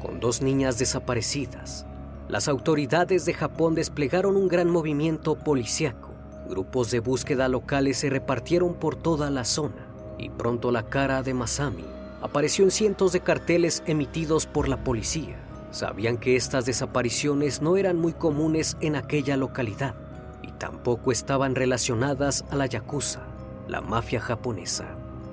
Con 0.00 0.20
dos 0.20 0.42
niñas 0.42 0.78
desaparecidas, 0.78 1.86
las 2.28 2.46
autoridades 2.46 3.24
de 3.24 3.32
Japón 3.32 3.74
desplegaron 3.74 4.36
un 4.36 4.48
gran 4.48 4.70
movimiento 4.70 5.34
policiaco. 5.34 6.10
Grupos 6.48 6.90
de 6.90 7.00
búsqueda 7.00 7.48
locales 7.48 7.96
se 7.98 8.10
repartieron 8.10 8.74
por 8.74 8.96
toda 8.96 9.30
la 9.30 9.44
zona 9.44 9.88
y 10.18 10.28
pronto 10.28 10.70
la 10.70 10.84
cara 10.84 11.22
de 11.22 11.34
Masami 11.34 11.84
apareció 12.20 12.64
en 12.64 12.70
cientos 12.70 13.12
de 13.12 13.20
carteles 13.20 13.82
emitidos 13.86 14.46
por 14.46 14.68
la 14.68 14.84
policía. 14.84 15.36
Sabían 15.70 16.18
que 16.18 16.36
estas 16.36 16.66
desapariciones 16.66 17.62
no 17.62 17.76
eran 17.76 17.96
muy 17.98 18.12
comunes 18.12 18.76
en 18.80 18.96
aquella 18.96 19.36
localidad 19.36 19.94
y 20.42 20.52
tampoco 20.52 21.12
estaban 21.12 21.54
relacionadas 21.54 22.44
a 22.50 22.56
la 22.56 22.66
Yakuza, 22.66 23.20
la 23.68 23.80
mafia 23.80 24.20
japonesa. 24.20 24.86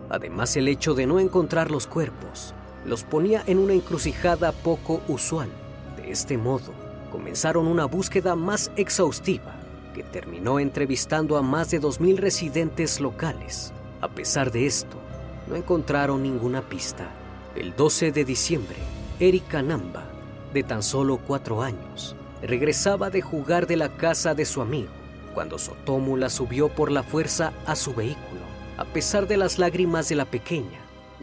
Además, 0.09 0.55
el 0.55 0.67
hecho 0.67 0.93
de 0.93 1.07
no 1.07 1.19
encontrar 1.19 1.71
los 1.71 1.87
cuerpos 1.87 2.53
los 2.85 3.03
ponía 3.03 3.43
en 3.47 3.57
una 3.57 3.73
encrucijada 3.73 4.51
poco 4.51 5.01
usual. 5.07 5.49
De 5.97 6.11
este 6.11 6.37
modo, 6.37 6.73
comenzaron 7.11 7.67
una 7.67 7.85
búsqueda 7.85 8.35
más 8.35 8.71
exhaustiva 8.75 9.55
que 9.93 10.03
terminó 10.03 10.59
entrevistando 10.59 11.37
a 11.37 11.41
más 11.41 11.71
de 11.71 11.81
2.000 11.81 12.17
residentes 12.17 12.99
locales, 12.99 13.71
A 14.01 14.09
pesar 14.09 14.51
de 14.51 14.67
esto, 14.67 14.97
no 15.47 15.55
encontraron 15.55 16.21
ninguna 16.21 16.61
pista. 16.61 17.09
El 17.55 17.75
12 17.75 18.11
de 18.11 18.25
diciembre, 18.25 18.75
Erika 19.19 19.61
Namba, 19.61 20.03
de 20.53 20.61
tan 20.63 20.83
solo 20.83 21.17
cuatro 21.17 21.61
años, 21.63 22.15
regresaba 22.41 23.09
de 23.09 23.21
jugar 23.21 23.65
de 23.65 23.77
la 23.77 23.89
casa 23.89 24.35
de 24.35 24.45
su 24.45 24.61
amigo 24.61 24.91
cuando 25.33 25.57
Sotomo 25.57 26.17
la 26.17 26.29
subió 26.29 26.69
por 26.69 26.91
la 26.91 27.03
fuerza 27.03 27.51
a 27.65 27.75
su 27.75 27.93
vehículo. 27.93 28.44
A 28.77 28.85
pesar 28.85 29.27
de 29.27 29.37
las 29.37 29.57
lágrimas 29.57 30.09
de 30.09 30.15
la 30.15 30.25
pequeña, 30.25 30.81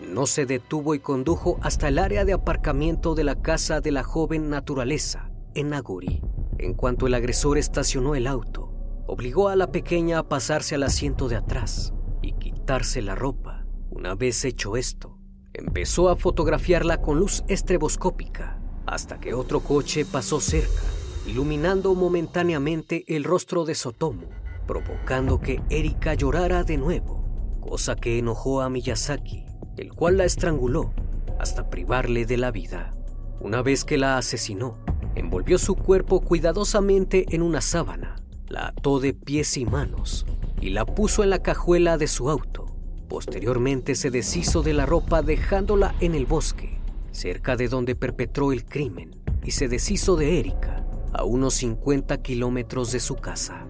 no 0.09 0.27
se 0.27 0.47
detuvo 0.47 0.95
y 0.95 1.01
condujo 1.01 1.59
hasta 1.63 1.89
el 1.89 1.99
área 1.99 2.25
de 2.25 2.33
aparcamiento 2.33 3.15
de 3.15 3.25
la 3.25 3.41
casa 3.41 3.81
de 3.81 3.93
la 3.93 4.03
joven 4.03 4.49
naturaleza, 4.51 5.31
en 5.55 5.71
Naguri. 5.71 6.23
En 6.59 6.75
cuanto 6.75 7.07
el 7.07 7.15
agresor 7.15 7.59
estacionó 7.59 8.15
el 8.15 8.27
auto, 8.27 8.73
obligó 9.07 9.49
a 9.49 9.57
la 9.57 9.71
pequeña 9.71 10.19
a 10.19 10.29
pasarse 10.29 10.77
al 10.77 10.83
asiento 10.83 11.29
de 11.29 11.37
atrás 11.37 11.93
y 12.23 12.33
quitarse 12.33 13.03
la 13.03 13.15
ropa. 13.15 13.67
Una 13.91 14.15
vez 14.15 14.45
hecho 14.45 14.77
esto, 14.77 15.19
empezó 15.53 16.09
a 16.09 16.17
fotografiarla 16.17 17.01
con 17.01 17.19
luz 17.19 17.45
estreboscópica 17.49 18.61
hasta 18.87 19.21
que 19.21 19.35
otro 19.35 19.61
coche 19.61 20.05
pasó 20.05 20.41
cerca 20.41 20.83
iluminando 21.27 21.95
momentáneamente 21.95 23.05
el 23.07 23.25
rostro 23.25 23.65
de 23.65 23.75
Sotomo, 23.75 24.29
provocando 24.67 25.41
que 25.41 25.63
Erika 25.71 26.15
llorara 26.15 26.65
de 26.65 26.77
nuevo, 26.77 27.22
cosa 27.63 27.97
que 27.97 28.19
enojó 28.19 28.61
a 28.61 28.69
Miyazaki, 28.69 29.47
el 29.79 29.95
cual 29.95 30.19
la 30.19 30.25
estranguló 30.25 30.93
hasta 31.39 31.71
privarle 31.71 32.27
de 32.27 32.37
la 32.37 32.51
vida. 32.51 32.93
Una 33.41 33.63
vez 33.63 33.85
que 33.85 33.97
la 33.97 34.19
asesinó, 34.19 34.79
envolvió 35.15 35.59
su 35.59 35.75
cuerpo 35.75 36.21
cuidadosamente 36.21 37.25
en 37.35 37.41
una 37.41 37.63
sábana, 37.63 38.17
la 38.49 38.69
ató 38.69 39.01
de 39.01 39.15
pies 39.15 39.57
y 39.57 39.65
manos 39.65 40.27
y 40.61 40.71
la 40.71 40.85
puso 40.85 41.23
en 41.23 41.31
la 41.31 41.43
cajuela 41.43 41.97
de 41.97 42.07
su 42.07 42.29
auto. 42.29 42.67
Posteriormente 43.09 43.95
se 43.95 44.11
deshizo 44.11 44.63
de 44.63 44.75
la 44.75 44.87
ropa 44.87 45.23
dejándola 45.23 45.95
en 46.01 46.15
el 46.15 46.27
bosque, 46.27 46.79
cerca 47.11 47.57
de 47.57 47.69
donde 47.69 47.95
perpetró 47.95 48.53
el 48.53 48.65
crimen, 48.65 49.17
y 49.45 49.51
se 49.51 49.69
deshizo 49.69 50.17
de 50.17 50.39
Erika, 50.39 50.87
a 51.13 51.25
unos 51.25 51.55
50 51.55 52.23
kilómetros 52.23 52.93
de 52.93 53.01
su 53.01 53.17
casa. 53.17 53.67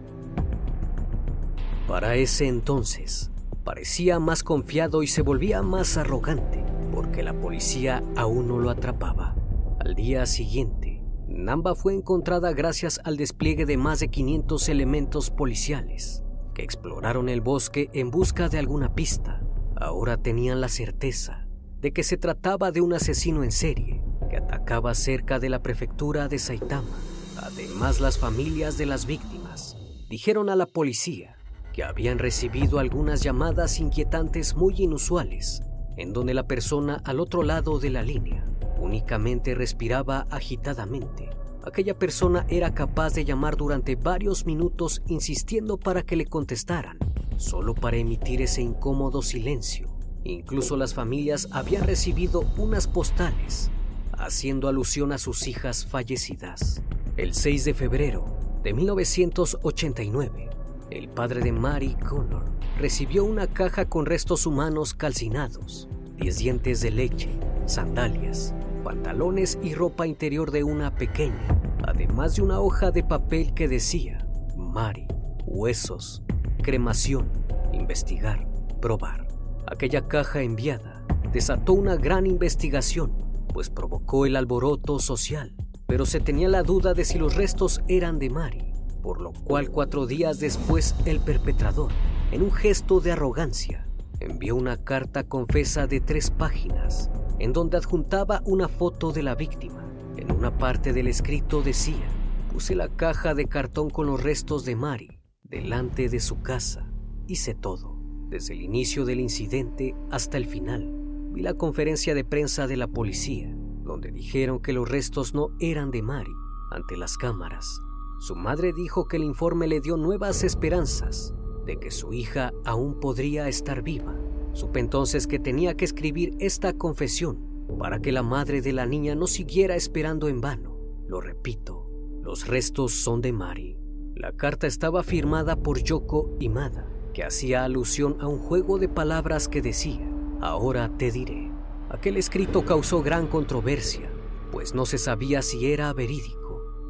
Para 1.88 2.14
ese 2.14 2.46
entonces, 2.46 3.31
parecía 3.64 4.19
más 4.19 4.42
confiado 4.42 5.02
y 5.02 5.07
se 5.07 5.23
volvía 5.23 5.62
más 5.62 5.97
arrogante 5.97 6.64
porque 6.92 7.23
la 7.23 7.33
policía 7.33 8.02
aún 8.16 8.49
no 8.49 8.59
lo 8.59 8.71
atrapaba. 8.71 9.35
Al 9.81 9.95
día 9.95 10.26
siguiente, 10.26 11.02
Namba 11.28 11.75
fue 11.75 11.95
encontrada 11.95 12.52
gracias 12.52 13.00
al 13.04 13.16
despliegue 13.16 13.64
de 13.64 13.76
más 13.76 14.00
de 14.00 14.09
500 14.09 14.69
elementos 14.69 15.31
policiales 15.31 16.23
que 16.54 16.62
exploraron 16.62 17.28
el 17.28 17.40
bosque 17.40 17.88
en 17.95 18.11
busca 18.11 18.49
de 18.49 18.59
alguna 18.59 18.95
pista. 18.95 19.40
Ahora 19.76 20.19
tenían 20.19 20.61
la 20.61 20.69
certeza 20.69 21.49
de 21.81 21.92
que 21.92 22.02
se 22.02 22.16
trataba 22.16 22.71
de 22.71 22.81
un 22.81 22.92
asesino 22.92 23.42
en 23.42 23.52
serie 23.52 24.02
que 24.28 24.37
atacaba 24.37 24.95
cerca 24.95 25.38
de 25.38 25.49
la 25.49 25.62
prefectura 25.62 26.28
de 26.28 26.38
Saitama 26.38 26.99
Además, 27.42 28.00
las 28.00 28.19
familias 28.19 28.78
de 28.78 28.87
las 28.87 29.07
víctimas 29.07 29.76
dijeron 30.09 30.49
a 30.49 30.57
la 30.57 30.66
policía 30.66 31.37
que 31.72 31.84
habían 31.84 32.18
recibido 32.18 32.78
algunas 32.78 33.22
llamadas 33.22 33.80
inquietantes 33.80 34.56
muy 34.56 34.74
inusuales, 34.78 35.62
en 35.96 36.12
donde 36.12 36.34
la 36.34 36.46
persona 36.46 37.00
al 37.04 37.20
otro 37.20 37.42
lado 37.42 37.78
de 37.78 37.90
la 37.90 38.02
línea 38.02 38.44
únicamente 38.78 39.54
respiraba 39.54 40.26
agitadamente. 40.30 41.30
Aquella 41.64 41.96
persona 41.96 42.44
era 42.48 42.74
capaz 42.74 43.14
de 43.14 43.24
llamar 43.24 43.56
durante 43.56 43.94
varios 43.94 44.46
minutos 44.46 45.02
insistiendo 45.06 45.78
para 45.78 46.02
que 46.02 46.16
le 46.16 46.26
contestaran, 46.26 46.98
solo 47.36 47.74
para 47.74 47.96
emitir 47.96 48.42
ese 48.42 48.62
incómodo 48.62 49.22
silencio. 49.22 49.88
Incluso 50.24 50.76
las 50.76 50.94
familias 50.94 51.48
habían 51.52 51.84
recibido 51.84 52.40
unas 52.56 52.88
postales 52.88 53.70
haciendo 54.12 54.68
alusión 54.68 55.12
a 55.12 55.18
sus 55.18 55.46
hijas 55.48 55.87
fallecidas. 55.87 56.82
El 57.16 57.35
6 57.35 57.64
de 57.64 57.74
febrero 57.74 58.24
de 58.62 58.72
1989, 58.72 60.50
el 60.98 61.09
padre 61.09 61.40
de 61.40 61.52
Mary 61.52 61.96
Connor 62.09 62.44
recibió 62.78 63.24
una 63.24 63.46
caja 63.46 63.88
con 63.88 64.07
restos 64.07 64.46
humanos 64.46 64.94
calcinados, 64.94 65.88
10 66.16 66.38
dientes 66.38 66.81
de 66.81 66.90
leche, 66.90 67.31
sandalias, 67.66 68.55
pantalones 68.85 69.59
y 69.62 69.74
ropa 69.74 70.07
interior 70.07 70.50
de 70.50 70.64
una 70.64 70.94
pequeña, 70.94 71.61
además 71.87 72.37
de 72.37 72.42
una 72.42 72.61
hoja 72.61 72.90
de 72.90 73.02
papel 73.02 73.55
que 73.55 73.68
decía, 73.68 74.26
Mary, 74.57 75.07
huesos, 75.46 76.22
cremación, 76.62 77.31
investigar, 77.72 78.46
probar. 78.81 79.28
Aquella 79.66 80.09
caja 80.09 80.42
enviada 80.42 81.05
desató 81.33 81.72
una 81.72 81.96
gran 81.96 82.26
investigación, 82.26 83.12
pues 83.52 83.70
provocó 83.70 84.26
el 84.26 84.37
alboroto 84.37 84.98
social 84.98 85.55
pero 85.92 86.07
se 86.07 86.20
tenía 86.20 86.48
la 86.48 86.62
duda 86.62 86.94
de 86.94 87.05
si 87.05 87.18
los 87.18 87.35
restos 87.35 87.83
eran 87.87 88.18
de 88.18 88.31
Mari, 88.31 88.71
por 89.02 89.20
lo 89.20 89.32
cual 89.32 89.70
cuatro 89.70 90.06
días 90.06 90.40
después 90.40 90.94
el 91.04 91.20
perpetrador, 91.20 91.90
en 92.30 92.42
un 92.42 92.52
gesto 92.52 93.00
de 93.00 93.12
arrogancia, 93.12 93.86
envió 94.20 94.56
una 94.56 94.76
carta 94.76 95.24
confesa 95.24 95.86
de 95.86 96.00
tres 96.00 96.30
páginas, 96.30 97.10
en 97.38 97.52
donde 97.52 97.76
adjuntaba 97.76 98.42
una 98.44 98.68
foto 98.68 99.12
de 99.12 99.22
la 99.22 99.34
víctima. 99.34 99.84
En 100.16 100.30
una 100.30 100.56
parte 100.56 100.92
del 100.92 101.08
escrito 101.08 101.62
decía, 101.62 102.08
puse 102.52 102.74
la 102.74 102.88
caja 102.88 103.34
de 103.34 103.46
cartón 103.46 103.90
con 103.90 104.06
los 104.06 104.22
restos 104.22 104.64
de 104.64 104.76
Mari 104.76 105.18
delante 105.42 106.08
de 106.08 106.20
su 106.20 106.40
casa. 106.40 106.90
Hice 107.26 107.54
todo, 107.54 107.98
desde 108.28 108.54
el 108.54 108.62
inicio 108.62 109.04
del 109.04 109.20
incidente 109.20 109.94
hasta 110.10 110.36
el 110.36 110.46
final. 110.46 110.90
Vi 111.32 111.42
la 111.42 111.54
conferencia 111.54 112.14
de 112.14 112.24
prensa 112.24 112.66
de 112.66 112.76
la 112.76 112.86
policía 112.86 113.52
donde 113.82 114.10
dijeron 114.10 114.60
que 114.60 114.72
los 114.72 114.88
restos 114.88 115.34
no 115.34 115.50
eran 115.60 115.90
de 115.90 116.02
Mari 116.02 116.32
ante 116.70 116.96
las 116.96 117.16
cámaras. 117.16 117.80
Su 118.22 118.37
madre 118.37 118.72
dijo 118.72 119.08
que 119.08 119.16
el 119.16 119.24
informe 119.24 119.66
le 119.66 119.80
dio 119.80 119.96
nuevas 119.96 120.44
esperanzas 120.44 121.35
de 121.66 121.80
que 121.80 121.90
su 121.90 122.12
hija 122.12 122.52
aún 122.64 123.00
podría 123.00 123.48
estar 123.48 123.82
viva. 123.82 124.14
Supe 124.52 124.78
entonces 124.78 125.26
que 125.26 125.40
tenía 125.40 125.76
que 125.76 125.85
escribir 125.85 126.37
esta 126.38 126.72
confesión 126.72 127.66
para 127.80 128.00
que 128.00 128.12
la 128.12 128.22
madre 128.22 128.62
de 128.62 128.72
la 128.72 128.87
niña 128.87 129.16
no 129.16 129.26
siguiera 129.26 129.74
esperando 129.74 130.28
en 130.28 130.40
vano. 130.40 130.78
Lo 131.08 131.20
repito, 131.20 131.90
los 132.22 132.46
restos 132.46 132.92
son 132.92 133.22
de 133.22 133.32
Mari. 133.32 133.76
La 134.14 134.30
carta 134.30 134.68
estaba 134.68 135.02
firmada 135.02 135.56
por 135.56 135.82
Yoko 135.82 136.37
Imada, 136.38 136.88
que 137.14 137.24
hacía 137.24 137.64
alusión 137.64 138.18
a 138.20 138.28
un 138.28 138.38
juego 138.38 138.78
de 138.78 138.88
palabras 138.88 139.48
que 139.48 139.62
decía, 139.62 140.08
ahora 140.40 140.96
te 140.96 141.11
diré. 141.11 141.50
Aquel 141.90 142.16
escrito 142.16 142.64
causó 142.64 143.02
gran 143.02 143.26
controversia, 143.26 144.08
pues 144.52 144.76
no 144.76 144.87
se 144.87 144.98
sabía 144.98 145.42
si 145.42 145.72
era 145.72 145.92
verídico 145.92 146.41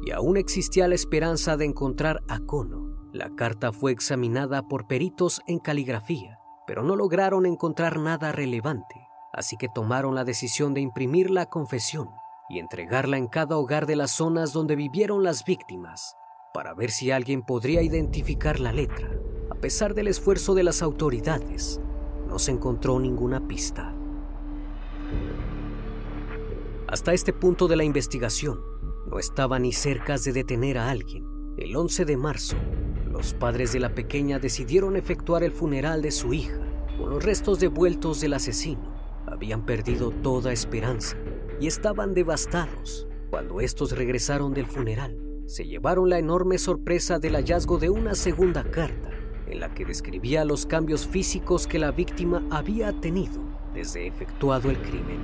y 0.05 0.11
aún 0.11 0.37
existía 0.37 0.87
la 0.87 0.95
esperanza 0.95 1.57
de 1.57 1.65
encontrar 1.65 2.21
a 2.27 2.39
Kono. 2.39 2.93
La 3.13 3.29
carta 3.35 3.71
fue 3.71 3.91
examinada 3.91 4.67
por 4.67 4.87
peritos 4.87 5.41
en 5.47 5.59
caligrafía, 5.59 6.39
pero 6.67 6.83
no 6.83 6.95
lograron 6.95 7.45
encontrar 7.45 7.99
nada 7.99 8.31
relevante, 8.31 8.95
así 9.31 9.55
que 9.55 9.69
tomaron 9.69 10.15
la 10.15 10.23
decisión 10.23 10.73
de 10.73 10.81
imprimir 10.81 11.29
la 11.29 11.45
confesión 11.45 12.09
y 12.49 12.59
entregarla 12.59 13.17
en 13.17 13.27
cada 13.27 13.57
hogar 13.57 13.85
de 13.85 13.95
las 13.95 14.11
zonas 14.11 14.51
donde 14.51 14.75
vivieron 14.75 15.23
las 15.23 15.45
víctimas, 15.45 16.15
para 16.53 16.73
ver 16.73 16.91
si 16.91 17.11
alguien 17.11 17.41
podría 17.41 17.81
identificar 17.81 18.59
la 18.59 18.73
letra. 18.73 19.09
A 19.49 19.55
pesar 19.55 19.93
del 19.93 20.07
esfuerzo 20.07 20.53
de 20.53 20.63
las 20.63 20.81
autoridades, 20.81 21.79
no 22.27 22.39
se 22.39 22.51
encontró 22.51 22.99
ninguna 22.99 23.47
pista. 23.47 23.95
Hasta 26.87 27.13
este 27.13 27.31
punto 27.31 27.67
de 27.67 27.75
la 27.75 27.83
investigación, 27.83 28.72
no 29.05 29.19
estaba 29.19 29.59
ni 29.59 29.73
cerca 29.73 30.17
de 30.17 30.31
detener 30.31 30.77
a 30.77 30.89
alguien. 30.89 31.25
El 31.57 31.75
11 31.75 32.05
de 32.05 32.17
marzo, 32.17 32.57
los 33.11 33.33
padres 33.33 33.73
de 33.73 33.79
la 33.79 33.93
pequeña 33.93 34.39
decidieron 34.39 34.95
efectuar 34.95 35.43
el 35.43 35.51
funeral 35.51 36.01
de 36.01 36.11
su 36.11 36.33
hija, 36.33 36.59
con 36.97 37.09
los 37.09 37.23
restos 37.23 37.59
devueltos 37.59 38.21
del 38.21 38.33
asesino. 38.33 38.93
Habían 39.27 39.65
perdido 39.65 40.11
toda 40.11 40.51
esperanza 40.51 41.17
y 41.59 41.67
estaban 41.67 42.13
devastados. 42.13 43.07
Cuando 43.29 43.61
estos 43.61 43.91
regresaron 43.91 44.53
del 44.53 44.67
funeral, 44.67 45.17
se 45.45 45.65
llevaron 45.65 46.09
la 46.09 46.19
enorme 46.19 46.57
sorpresa 46.57 47.19
del 47.19 47.35
hallazgo 47.35 47.77
de 47.77 47.89
una 47.89 48.15
segunda 48.15 48.63
carta, 48.63 49.09
en 49.47 49.59
la 49.59 49.73
que 49.73 49.85
describía 49.85 50.45
los 50.45 50.65
cambios 50.65 51.07
físicos 51.07 51.67
que 51.67 51.79
la 51.79 51.91
víctima 51.91 52.45
había 52.49 52.93
tenido 52.99 53.41
desde 53.73 54.07
efectuado 54.07 54.69
el 54.69 54.81
crimen. 54.81 55.19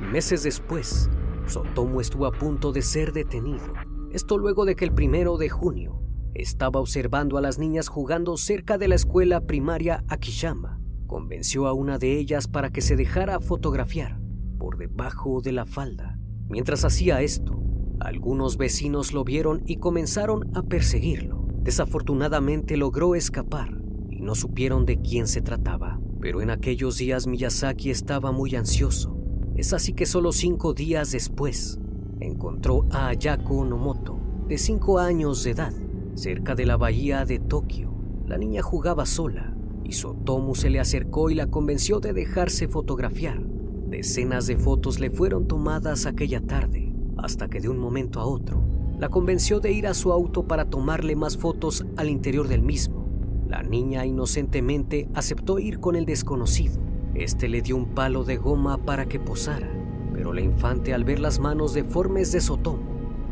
Meses 0.00 0.42
después, 0.42 1.08
Sotomo 1.46 2.00
estuvo 2.00 2.26
a 2.26 2.32
punto 2.32 2.72
de 2.72 2.82
ser 2.82 3.12
detenido. 3.12 3.72
Esto 4.12 4.38
luego 4.38 4.64
de 4.64 4.74
que 4.74 4.84
el 4.84 4.92
primero 4.92 5.36
de 5.36 5.48
junio 5.48 6.00
estaba 6.34 6.80
observando 6.80 7.38
a 7.38 7.40
las 7.40 7.58
niñas 7.58 7.88
jugando 7.88 8.36
cerca 8.36 8.78
de 8.78 8.88
la 8.88 8.94
escuela 8.94 9.40
primaria 9.42 10.04
Akishama. 10.08 10.80
Convenció 11.06 11.66
a 11.66 11.72
una 11.72 11.98
de 11.98 12.18
ellas 12.18 12.48
para 12.48 12.70
que 12.70 12.80
se 12.80 12.96
dejara 12.96 13.40
fotografiar 13.40 14.20
por 14.58 14.76
debajo 14.76 15.40
de 15.40 15.52
la 15.52 15.64
falda. 15.64 16.18
Mientras 16.48 16.84
hacía 16.84 17.22
esto, 17.22 17.62
algunos 18.00 18.56
vecinos 18.56 19.12
lo 19.12 19.24
vieron 19.24 19.62
y 19.66 19.76
comenzaron 19.76 20.50
a 20.54 20.62
perseguirlo. 20.62 21.46
Desafortunadamente 21.62 22.76
logró 22.76 23.14
escapar 23.14 23.70
y 24.10 24.20
no 24.20 24.34
supieron 24.34 24.84
de 24.84 25.00
quién 25.00 25.28
se 25.28 25.42
trataba. 25.42 26.00
Pero 26.20 26.42
en 26.42 26.50
aquellos 26.50 26.98
días 26.98 27.26
Miyazaki 27.26 27.90
estaba 27.90 28.32
muy 28.32 28.54
ansioso. 28.56 29.15
Es 29.56 29.72
así 29.72 29.94
que 29.94 30.04
solo 30.04 30.32
cinco 30.32 30.74
días 30.74 31.12
después 31.12 31.78
encontró 32.20 32.84
a 32.90 33.08
Ayako 33.08 33.64
Nomoto, 33.64 34.18
de 34.46 34.58
cinco 34.58 34.98
años 34.98 35.44
de 35.44 35.52
edad, 35.52 35.72
cerca 36.14 36.54
de 36.54 36.66
la 36.66 36.76
bahía 36.76 37.24
de 37.24 37.38
Tokio. 37.38 37.90
La 38.26 38.36
niña 38.36 38.60
jugaba 38.60 39.06
sola 39.06 39.56
y 39.82 39.92
Sotomu 39.92 40.54
se 40.54 40.68
le 40.68 40.78
acercó 40.78 41.30
y 41.30 41.34
la 41.34 41.46
convenció 41.46 42.00
de 42.00 42.12
dejarse 42.12 42.68
fotografiar. 42.68 43.42
Decenas 43.88 44.46
de 44.46 44.58
fotos 44.58 45.00
le 45.00 45.10
fueron 45.10 45.48
tomadas 45.48 46.04
aquella 46.04 46.42
tarde, 46.42 46.92
hasta 47.16 47.48
que 47.48 47.60
de 47.60 47.70
un 47.70 47.78
momento 47.78 48.20
a 48.20 48.26
otro 48.26 48.62
la 48.98 49.08
convenció 49.08 49.60
de 49.60 49.72
ir 49.72 49.86
a 49.86 49.94
su 49.94 50.12
auto 50.12 50.46
para 50.46 50.68
tomarle 50.68 51.16
más 51.16 51.38
fotos 51.38 51.86
al 51.96 52.10
interior 52.10 52.48
del 52.48 52.62
mismo. 52.62 53.06
La 53.48 53.62
niña 53.62 54.04
inocentemente 54.04 55.08
aceptó 55.14 55.58
ir 55.58 55.80
con 55.80 55.96
el 55.96 56.04
desconocido. 56.04 56.85
Este 57.18 57.48
le 57.48 57.62
dio 57.62 57.76
un 57.76 57.86
palo 57.86 58.24
de 58.24 58.36
goma 58.36 58.76
para 58.76 59.06
que 59.06 59.18
posara, 59.18 59.70
pero 60.12 60.34
la 60.34 60.42
infante 60.42 60.92
al 60.92 61.04
ver 61.04 61.18
las 61.18 61.40
manos 61.40 61.72
deformes 61.72 62.30
de 62.30 62.42
Sotomo 62.42 62.84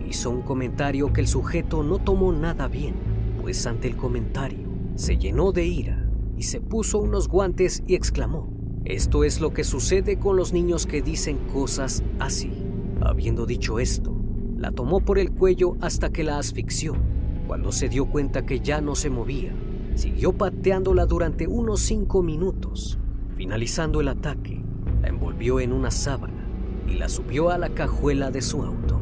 hizo 0.09 0.31
un 0.31 0.41
comentario 0.41 1.13
que 1.13 1.21
el 1.21 1.27
sujeto 1.27 1.83
no 1.83 1.99
tomó 1.99 2.33
nada 2.33 2.67
bien, 2.67 2.95
pues 3.43 3.67
ante 3.67 3.87
el 3.87 3.97
comentario 3.97 4.67
se 4.95 5.19
llenó 5.19 5.53
de 5.53 5.67
ira 5.67 6.09
y 6.35 6.45
se 6.45 6.63
puso 6.63 6.99
unos 6.99 7.29
guantes 7.29 7.83
y 7.87 7.95
exclamó, 7.95 8.49
esto 8.87 9.23
es 9.23 9.43
lo 9.43 9.53
que 9.53 9.65
sucede 9.65 10.19
con 10.19 10.39
los 10.39 10.55
niños 10.55 10.87
que 10.87 11.03
dicen 11.03 11.37
cosas 11.53 12.03
así. 12.19 12.53
Habiendo 13.03 13.45
dicho 13.45 13.79
esto, 13.79 14.17
la 14.57 14.73
tomó 14.73 15.01
por 15.01 15.19
el 15.19 15.33
cuello 15.33 15.77
hasta 15.83 16.11
que 16.11 16.25
la 16.25 16.39
asfixió. 16.39 16.95
Cuando 17.47 17.71
se 17.71 17.91
dio 17.91 18.07
cuenta 18.07 18.47
que 18.47 18.61
ya 18.61 18.81
no 18.81 18.95
se 18.95 19.11
movía, 19.11 19.53
siguió 19.95 20.33
pateándola 20.33 21.05
durante 21.05 21.47
unos 21.47 21.81
cinco 21.81 22.23
minutos. 22.23 22.99
Finalizando 23.37 24.01
el 24.01 24.09
ataque, 24.09 24.63
la 25.03 25.09
envolvió 25.09 25.61
en 25.61 25.73
una 25.73 25.91
sábana 25.91 26.49
y 26.87 26.95
la 26.95 27.09
subió 27.09 27.51
a 27.51 27.59
la 27.59 27.71
cajuela 27.75 28.31
de 28.31 28.43
su 28.43 28.63
auto. 28.63 29.01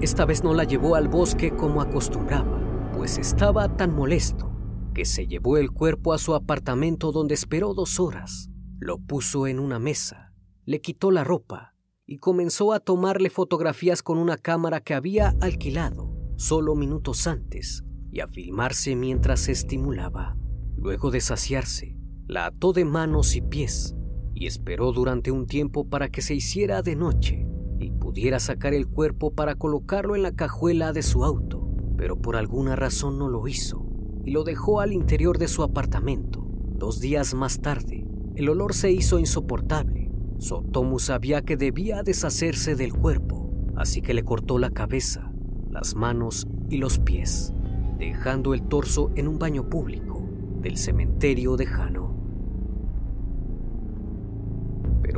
Esta 0.00 0.24
vez 0.24 0.42
no 0.42 0.54
la 0.54 0.64
llevó 0.64 0.96
al 0.96 1.08
bosque 1.08 1.54
como 1.54 1.80
acostumbraba, 1.80 2.60
pues 2.94 3.18
estaba 3.18 3.76
tan 3.76 3.94
molesto 3.94 4.50
que 4.94 5.04
se 5.04 5.26
llevó 5.26 5.58
el 5.58 5.70
cuerpo 5.70 6.12
a 6.12 6.18
su 6.18 6.34
apartamento 6.34 7.12
donde 7.12 7.34
esperó 7.34 7.74
dos 7.74 8.00
horas. 8.00 8.50
Lo 8.78 8.98
puso 8.98 9.46
en 9.46 9.58
una 9.58 9.78
mesa, 9.78 10.32
le 10.64 10.80
quitó 10.80 11.10
la 11.10 11.24
ropa 11.24 11.74
y 12.06 12.18
comenzó 12.18 12.72
a 12.72 12.80
tomarle 12.80 13.30
fotografías 13.30 14.02
con 14.02 14.18
una 14.18 14.36
cámara 14.36 14.80
que 14.80 14.94
había 14.94 15.34
alquilado 15.40 16.14
solo 16.36 16.74
minutos 16.74 17.26
antes 17.26 17.84
y 18.10 18.20
a 18.20 18.28
filmarse 18.28 18.96
mientras 18.96 19.40
se 19.40 19.52
estimulaba. 19.52 20.36
Luego 20.76 21.10
de 21.10 21.20
saciarse, 21.20 21.96
la 22.26 22.46
ató 22.46 22.72
de 22.72 22.84
manos 22.84 23.36
y 23.36 23.40
pies 23.40 23.94
y 24.34 24.46
esperó 24.46 24.92
durante 24.92 25.30
un 25.30 25.46
tiempo 25.46 25.88
para 25.88 26.08
que 26.08 26.22
se 26.22 26.34
hiciera 26.34 26.82
de 26.82 26.96
noche 26.96 27.46
y 27.78 27.90
pudiera 27.90 28.40
sacar 28.40 28.74
el 28.74 28.86
cuerpo 28.88 29.32
para 29.34 29.54
colocarlo 29.54 30.16
en 30.16 30.22
la 30.22 30.32
cajuela 30.32 30.92
de 30.92 31.02
su 31.02 31.24
auto, 31.24 31.68
pero 31.96 32.16
por 32.16 32.36
alguna 32.36 32.76
razón 32.76 33.18
no 33.18 33.28
lo 33.28 33.46
hizo 33.48 33.86
y 34.24 34.30
lo 34.30 34.44
dejó 34.44 34.80
al 34.80 34.92
interior 34.92 35.38
de 35.38 35.48
su 35.48 35.62
apartamento. 35.62 36.46
Dos 36.76 37.00
días 37.00 37.34
más 37.34 37.60
tarde, 37.60 38.06
el 38.34 38.48
olor 38.48 38.74
se 38.74 38.90
hizo 38.90 39.18
insoportable 39.18 40.04
Sotomu 40.38 40.98
sabía 40.98 41.42
que 41.42 41.56
debía 41.56 42.02
deshacerse 42.02 42.74
del 42.74 42.92
cuerpo, 42.92 43.50
así 43.76 44.02
que 44.02 44.14
le 44.14 44.24
cortó 44.24 44.58
la 44.58 44.70
cabeza, 44.70 45.32
las 45.70 45.94
manos 45.94 46.46
y 46.68 46.78
los 46.78 46.98
pies, 46.98 47.54
dejando 47.98 48.52
el 48.52 48.62
torso 48.62 49.10
en 49.14 49.28
un 49.28 49.38
baño 49.38 49.68
público 49.70 50.28
del 50.60 50.76
cementerio 50.76 51.56
de 51.56 51.66
Jano. 51.66 52.03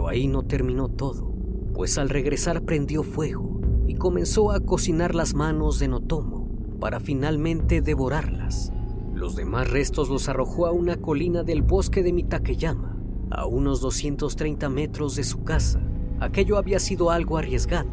Ahí 0.08 0.28
no 0.28 0.44
terminó 0.44 0.88
todo, 0.88 1.32
pues 1.74 1.98
al 1.98 2.08
regresar 2.08 2.62
prendió 2.62 3.02
fuego 3.02 3.60
y 3.86 3.96
comenzó 3.96 4.52
a 4.52 4.60
cocinar 4.60 5.14
las 5.14 5.34
manos 5.34 5.78
de 5.78 5.88
Notomo 5.88 6.48
para 6.80 7.00
finalmente 7.00 7.80
devorarlas. 7.80 8.72
Los 9.14 9.34
demás 9.34 9.68
restos 9.70 10.08
los 10.08 10.28
arrojó 10.28 10.66
a 10.66 10.70
una 10.70 10.96
colina 10.96 11.42
del 11.42 11.62
bosque 11.62 12.02
de 12.02 12.12
Mitakeyama 12.12 12.96
a 13.30 13.46
unos 13.46 13.80
230 13.80 14.68
metros 14.68 15.16
de 15.16 15.24
su 15.24 15.42
casa. 15.42 15.80
Aquello 16.20 16.56
había 16.56 16.78
sido 16.78 17.10
algo 17.10 17.36
arriesgado, 17.36 17.90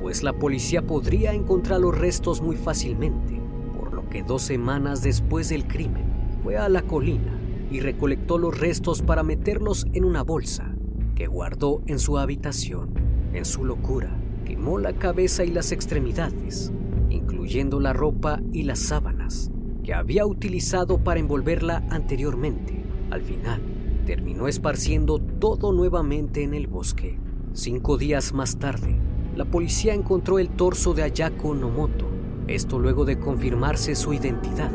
pues 0.00 0.22
la 0.22 0.32
policía 0.32 0.82
podría 0.82 1.32
encontrar 1.32 1.80
los 1.80 1.96
restos 1.96 2.42
muy 2.42 2.56
fácilmente, 2.56 3.40
por 3.78 3.94
lo 3.94 4.08
que 4.08 4.24
dos 4.24 4.42
semanas 4.42 5.02
después 5.02 5.48
del 5.48 5.68
crimen 5.68 6.04
fue 6.42 6.56
a 6.56 6.68
la 6.68 6.82
colina 6.82 7.38
y 7.70 7.80
recolectó 7.80 8.36
los 8.36 8.58
restos 8.58 9.00
para 9.00 9.22
meterlos 9.22 9.86
en 9.92 10.04
una 10.04 10.22
bolsa 10.22 10.71
que 11.14 11.26
guardó 11.26 11.82
en 11.86 11.98
su 11.98 12.18
habitación. 12.18 12.90
En 13.32 13.44
su 13.44 13.64
locura, 13.64 14.16
quemó 14.44 14.78
la 14.78 14.92
cabeza 14.92 15.44
y 15.44 15.50
las 15.50 15.72
extremidades, 15.72 16.72
incluyendo 17.10 17.80
la 17.80 17.92
ropa 17.92 18.40
y 18.52 18.64
las 18.64 18.78
sábanas 18.78 19.50
que 19.82 19.94
había 19.94 20.26
utilizado 20.26 20.98
para 20.98 21.20
envolverla 21.20 21.84
anteriormente. 21.90 22.84
Al 23.10 23.22
final, 23.22 23.60
terminó 24.06 24.48
esparciendo 24.48 25.18
todo 25.18 25.72
nuevamente 25.72 26.42
en 26.42 26.54
el 26.54 26.66
bosque. 26.66 27.18
Cinco 27.52 27.98
días 27.98 28.32
más 28.32 28.58
tarde, 28.58 28.96
la 29.36 29.44
policía 29.44 29.94
encontró 29.94 30.38
el 30.38 30.50
torso 30.50 30.94
de 30.94 31.02
Ayako 31.02 31.54
Nomoto, 31.54 32.06
esto 32.46 32.78
luego 32.78 33.04
de 33.04 33.18
confirmarse 33.18 33.94
su 33.94 34.12
identidad 34.12 34.70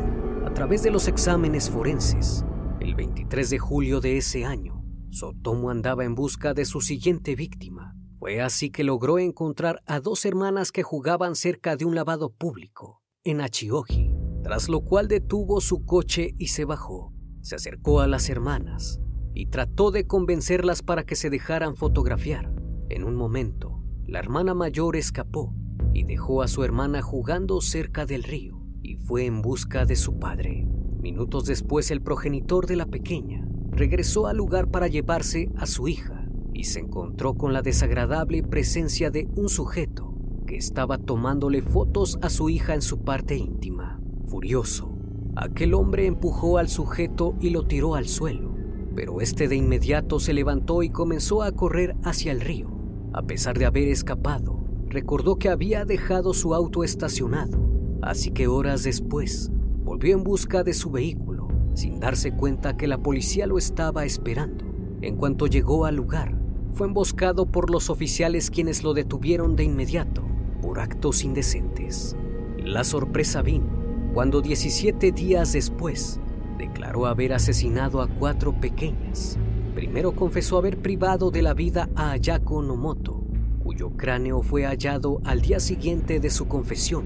a 0.46 0.52
través 0.54 0.82
de 0.82 0.90
los 0.90 1.08
exámenes 1.08 1.70
forenses. 1.70 2.44
El 2.80 2.94
23 2.94 3.50
de 3.50 3.58
julio 3.58 4.00
de 4.00 4.18
ese 4.18 4.44
año, 4.44 4.77
Sotomo 5.10 5.70
andaba 5.70 6.04
en 6.04 6.14
busca 6.14 6.52
de 6.52 6.64
su 6.64 6.80
siguiente 6.80 7.34
víctima. 7.34 7.96
Fue 8.18 8.42
así 8.42 8.70
que 8.70 8.84
logró 8.84 9.18
encontrar 9.18 9.80
a 9.86 10.00
dos 10.00 10.24
hermanas 10.26 10.70
que 10.70 10.82
jugaban 10.82 11.34
cerca 11.34 11.76
de 11.76 11.84
un 11.84 11.94
lavado 11.94 12.30
público, 12.30 13.02
en 13.24 13.40
Achioji, 13.40 14.12
tras 14.42 14.68
lo 14.68 14.82
cual 14.82 15.08
detuvo 15.08 15.60
su 15.60 15.84
coche 15.84 16.34
y 16.36 16.48
se 16.48 16.64
bajó. 16.64 17.14
Se 17.40 17.54
acercó 17.54 18.00
a 18.00 18.06
las 18.06 18.28
hermanas 18.28 19.00
y 19.34 19.46
trató 19.46 19.90
de 19.90 20.06
convencerlas 20.06 20.82
para 20.82 21.04
que 21.04 21.16
se 21.16 21.30
dejaran 21.30 21.76
fotografiar. 21.76 22.52
En 22.90 23.04
un 23.04 23.14
momento, 23.14 23.82
la 24.06 24.18
hermana 24.18 24.52
mayor 24.52 24.96
escapó 24.96 25.54
y 25.94 26.04
dejó 26.04 26.42
a 26.42 26.48
su 26.48 26.64
hermana 26.64 27.00
jugando 27.02 27.60
cerca 27.60 28.04
del 28.04 28.24
río 28.24 28.60
y 28.82 28.96
fue 28.96 29.24
en 29.24 29.40
busca 29.40 29.86
de 29.86 29.96
su 29.96 30.18
padre. 30.18 30.66
Minutos 31.00 31.46
después, 31.46 31.90
el 31.90 32.02
progenitor 32.02 32.66
de 32.66 32.76
la 32.76 32.86
pequeña 32.86 33.47
regresó 33.78 34.26
al 34.26 34.36
lugar 34.36 34.70
para 34.70 34.88
llevarse 34.88 35.50
a 35.56 35.66
su 35.66 35.88
hija 35.88 36.28
y 36.52 36.64
se 36.64 36.80
encontró 36.80 37.34
con 37.34 37.52
la 37.52 37.62
desagradable 37.62 38.42
presencia 38.42 39.10
de 39.10 39.28
un 39.36 39.48
sujeto 39.48 40.14
que 40.46 40.56
estaba 40.56 40.98
tomándole 40.98 41.62
fotos 41.62 42.18
a 42.20 42.28
su 42.28 42.50
hija 42.50 42.74
en 42.74 42.82
su 42.82 42.98
parte 43.00 43.36
íntima. 43.36 44.00
Furioso, 44.26 44.98
aquel 45.36 45.74
hombre 45.74 46.06
empujó 46.06 46.58
al 46.58 46.68
sujeto 46.68 47.36
y 47.40 47.50
lo 47.50 47.66
tiró 47.66 47.94
al 47.94 48.06
suelo 48.06 48.58
pero 48.98 49.20
este 49.20 49.46
de 49.46 49.54
inmediato 49.54 50.18
se 50.18 50.32
levantó 50.32 50.82
y 50.82 50.90
comenzó 50.90 51.44
a 51.44 51.52
correr 51.52 51.94
hacia 52.02 52.32
el 52.32 52.40
río. 52.40 52.68
A 53.12 53.22
pesar 53.22 53.56
de 53.56 53.64
haber 53.64 53.86
escapado, 53.86 54.58
recordó 54.88 55.36
que 55.36 55.48
había 55.48 55.84
dejado 55.84 56.34
su 56.34 56.52
auto 56.52 56.82
estacionado, 56.82 57.60
así 58.02 58.32
que 58.32 58.48
horas 58.48 58.82
después 58.82 59.52
volvió 59.84 60.16
en 60.16 60.24
busca 60.24 60.64
de 60.64 60.74
su 60.74 60.90
vehículo, 60.90 61.27
sin 61.78 62.00
darse 62.00 62.32
cuenta 62.32 62.76
que 62.76 62.88
la 62.88 62.98
policía 62.98 63.46
lo 63.46 63.56
estaba 63.56 64.04
esperando. 64.04 64.64
En 65.00 65.14
cuanto 65.14 65.46
llegó 65.46 65.84
al 65.84 65.94
lugar, 65.94 66.36
fue 66.72 66.88
emboscado 66.88 67.46
por 67.46 67.70
los 67.70 67.88
oficiales 67.88 68.50
quienes 68.50 68.82
lo 68.82 68.94
detuvieron 68.94 69.54
de 69.54 69.62
inmediato 69.62 70.24
por 70.60 70.80
actos 70.80 71.22
indecentes. 71.22 72.16
La 72.58 72.82
sorpresa 72.82 73.42
vino 73.42 73.78
cuando 74.12 74.40
17 74.40 75.12
días 75.12 75.52
después 75.52 76.18
declaró 76.58 77.06
haber 77.06 77.32
asesinado 77.32 78.02
a 78.02 78.08
cuatro 78.08 78.60
pequeñas. 78.60 79.38
Primero 79.76 80.16
confesó 80.16 80.58
haber 80.58 80.78
privado 80.78 81.30
de 81.30 81.42
la 81.42 81.54
vida 81.54 81.88
a 81.94 82.10
Ayako 82.10 82.60
Nomoto, 82.60 83.22
cuyo 83.62 83.90
cráneo 83.90 84.42
fue 84.42 84.64
hallado 84.64 85.20
al 85.22 85.42
día 85.42 85.60
siguiente 85.60 86.18
de 86.18 86.30
su 86.30 86.48
confesión 86.48 87.04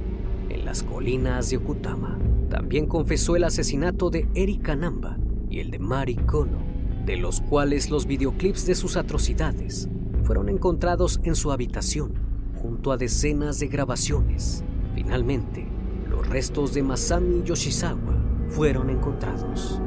en 0.48 0.64
las 0.64 0.82
colinas 0.82 1.50
de 1.50 1.58
Okutama. 1.58 2.31
También 2.52 2.86
confesó 2.86 3.34
el 3.34 3.44
asesinato 3.44 4.10
de 4.10 4.28
Erika 4.34 4.76
Namba 4.76 5.16
y 5.48 5.60
el 5.60 5.70
de 5.70 5.78
Mari 5.78 6.16
Kono, 6.16 6.58
de 7.06 7.16
los 7.16 7.40
cuales 7.40 7.90
los 7.90 8.04
videoclips 8.04 8.66
de 8.66 8.74
sus 8.74 8.98
atrocidades 8.98 9.88
fueron 10.24 10.50
encontrados 10.50 11.18
en 11.24 11.34
su 11.34 11.50
habitación, 11.50 12.12
junto 12.60 12.92
a 12.92 12.98
decenas 12.98 13.58
de 13.58 13.68
grabaciones. 13.68 14.64
Finalmente, 14.94 15.66
los 16.06 16.28
restos 16.28 16.74
de 16.74 16.82
Masami 16.82 17.42
Yoshizawa 17.42 18.22
fueron 18.48 18.90
encontrados. 18.90 19.80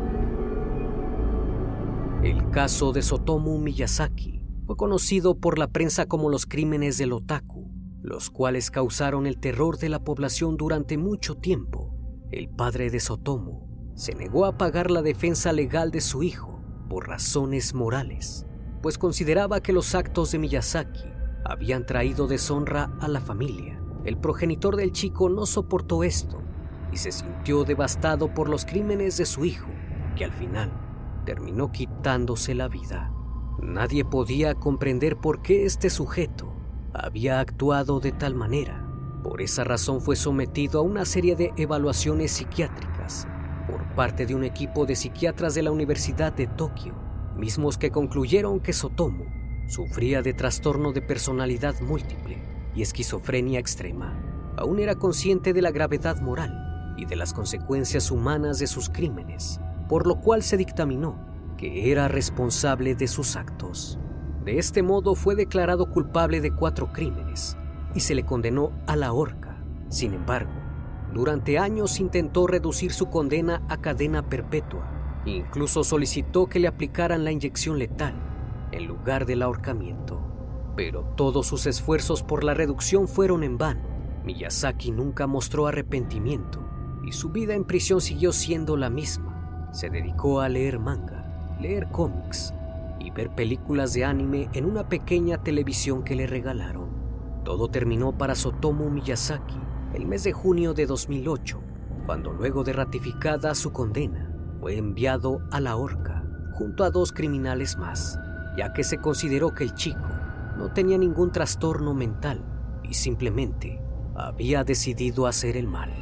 El 2.23 2.49
caso 2.49 2.93
de 2.93 3.04
Sotomu 3.04 3.60
Miyazaki 3.60 4.41
fue 4.65 4.75
conocido 4.75 5.38
por 5.38 5.60
la 5.60 5.67
prensa 5.67 6.08
como 6.08 6.32
los 6.32 6.47
crímenes 6.47 6.97
del 6.97 7.13
otaku, 7.13 7.69
los 8.01 8.32
cuales 8.32 8.71
causaron 8.71 9.28
el 9.28 9.38
terror 9.38 9.78
de 9.78 9.89
la 9.89 10.04
población 10.04 10.58
durante 10.58 10.97
mucho 10.97 11.36
tiempo. 11.36 11.94
El 12.36 12.50
padre 12.50 12.89
de 12.89 13.00
Sotomu 13.00 13.62
se 13.95 14.13
negó 14.13 14.43
a 14.43 14.58
pagar 14.58 14.91
la 14.91 15.02
defensa 15.02 15.54
legal 15.54 15.89
de 15.89 16.02
su 16.02 16.21
hijo 16.21 16.60
por 16.89 17.08
razones 17.08 17.74
morales, 17.74 18.45
pues 18.82 18.98
consideraba 18.98 19.62
que 19.62 19.71
los 19.71 19.95
actos 19.95 20.34
de 20.34 20.39
Miyazaki 20.39 21.06
habían 21.45 21.86
traído 21.86 22.28
deshonra 22.28 22.91
a 23.00 23.08
la 23.08 23.21
familia. 23.21 23.82
El 24.04 24.17
progenitor 24.17 24.76
del 24.76 24.91
chico 24.91 25.30
no 25.30 25.45
soportó 25.45 26.04
esto 26.04 26.41
y 26.91 26.98
se 26.98 27.13
sintió 27.13 27.63
devastado 27.63 28.34
por 28.34 28.50
los 28.50 28.65
crímenes 28.65 29.15
de 29.15 29.26
su 29.26 29.45
hijo, 29.45 29.69
que 30.17 30.26
al 30.26 30.34
final 30.34 30.74
terminó 31.26 31.71
quitándose 31.71 32.54
la 32.54 32.67
vida. 32.67 33.13
Nadie 33.62 34.04
podía 34.04 34.56
comprender 34.56 35.15
por 35.15 35.41
qué 35.41 35.63
este 35.63 35.89
sujeto 35.89 36.54
había 36.93 37.39
actuado 37.39 38.02
de 38.02 38.12
tal 38.12 38.36
manera. 38.36 38.85
Por 39.25 39.41
esa 39.41 39.63
razón 39.63 40.01
fue 40.01 40.15
sometido 40.15 40.79
a 40.79 40.83
una 40.83 41.03
serie 41.03 41.35
de 41.35 41.51
evaluaciones 41.57 42.31
psiquiátricas 42.31 43.27
por 43.67 43.83
parte 43.95 44.27
de 44.27 44.35
un 44.35 44.43
equipo 44.43 44.85
de 44.85 44.95
psiquiatras 44.95 45.55
de 45.55 45.63
la 45.63 45.71
Universidad 45.71 46.31
de 46.31 46.45
Tokio, 46.45 46.93
mismos 47.35 47.79
que 47.79 47.89
concluyeron 47.89 48.59
que 48.59 48.71
Sotomo 48.71 49.25
sufría 49.67 50.21
de 50.21 50.35
trastorno 50.35 50.93
de 50.93 51.01
personalidad 51.01 51.73
múltiple 51.81 52.38
y 52.75 52.83
esquizofrenia 52.83 53.59
extrema. 53.59 54.13
Aún 54.57 54.77
era 54.77 54.93
consciente 54.93 55.53
de 55.53 55.63
la 55.63 55.71
gravedad 55.71 56.21
moral 56.21 56.93
y 56.95 57.05
de 57.05 57.15
las 57.15 57.33
consecuencias 57.33 58.11
humanas 58.11 58.59
de 58.59 58.67
sus 58.67 58.89
crímenes, 58.89 59.59
por 59.89 60.05
lo 60.05 60.21
cual 60.21 60.43
se 60.43 60.55
dictaminó 60.55 61.17
que 61.57 61.91
era 61.91 62.07
responsable 62.07 62.93
de 62.93 63.07
sus 63.07 63.38
actos. 63.38 63.97
De 64.45 64.59
este 64.59 64.83
modo 64.83 65.15
fue 65.15 65.33
declarado 65.33 65.89
culpable 65.89 66.41
de 66.41 66.51
cuatro 66.51 66.93
crímenes 66.93 67.57
y 67.95 68.01
se 68.01 68.13
le 68.13 68.25
condenó 68.25 68.71
a 68.86 68.95
la 68.95 69.13
horca. 69.13 69.58
Sin 69.89 70.13
embargo, 70.13 70.51
durante 71.13 71.58
años 71.58 71.99
intentó 71.99 72.45
reducir 72.45 72.91
su 72.91 73.10
condena 73.10 73.63
a 73.69 73.77
cadena 73.77 74.29
perpetua. 74.29 75.23
Incluso 75.25 75.84
solicitó 75.84 76.47
que 76.47 76.60
le 76.60 76.67
aplicaran 76.67 77.23
la 77.23 77.31
inyección 77.31 77.79
letal 77.79 78.13
en 78.71 78.86
lugar 78.86 79.25
del 79.25 79.41
ahorcamiento. 79.41 80.19
Pero 80.75 81.03
todos 81.15 81.47
sus 81.47 81.65
esfuerzos 81.65 82.21
por 82.21 82.43
la 82.43 82.53
reducción 82.53 83.08
fueron 83.08 83.43
en 83.43 83.58
vano. 83.58 83.81
Miyazaki 84.25 84.91
nunca 84.91 85.25
mostró 85.25 85.67
arrepentimiento 85.67 86.62
y 87.05 87.13
su 87.13 87.29
vida 87.29 87.53
en 87.53 87.63
prisión 87.63 88.01
siguió 88.01 88.34
siendo 88.34 88.75
la 88.75 88.89
misma. 88.89 89.69
Se 89.71 89.89
dedicó 89.89 90.41
a 90.41 90.49
leer 90.49 90.79
manga, 90.79 91.58
leer 91.62 91.88
cómics 91.91 92.53
y 92.99 93.12
ver 93.12 93.34
películas 93.36 93.93
de 93.93 94.03
anime 94.03 94.49
en 94.53 94.65
una 94.65 94.89
pequeña 94.89 95.41
televisión 95.41 96.03
que 96.03 96.15
le 96.15 96.27
regalaron. 96.27 97.05
Todo 97.45 97.69
terminó 97.69 98.17
para 98.17 98.34
Sotomo 98.34 98.89
Miyazaki 98.89 99.55
el 99.93 100.08
mes 100.08 100.23
de 100.23 100.34
junio 100.34 100.73
de 100.73 100.88
2008, 100.88 101.62
cuando 102.08 102.34
luego 102.34 102.63
de 102.63 102.73
ratificada 102.73 103.53
su 103.53 103.71
condena, 103.71 104.36
fue 104.60 104.77
enviado 104.77 105.41
a 105.51 105.62
la 105.62 105.75
horca 105.75 106.25
junto 106.53 106.84
a 106.84 106.89
dos 106.89 107.12
criminales 107.12 107.77
más, 107.77 108.19
ya 108.58 108.73
que 108.73 108.84
se 108.84 108.97
consideró 108.97 109.53
que 109.53 109.63
el 109.63 109.75
chico 109.75 110.10
no 110.58 110.73
tenía 110.73 110.97
ningún 110.97 111.31
trastorno 111.31 111.93
mental 111.93 112.43
y 112.84 112.95
simplemente 112.95 113.79
había 114.15 114.63
decidido 114.63 115.27
hacer 115.27 115.55
el 115.55 115.67
mal. 115.67 115.93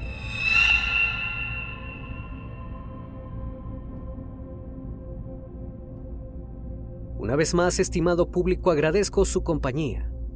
Una 7.18 7.36
vez 7.36 7.54
más, 7.54 7.80
estimado 7.80 8.32
público, 8.32 8.72
agradezco 8.72 9.26
su 9.26 9.44
compañía. 9.44 10.13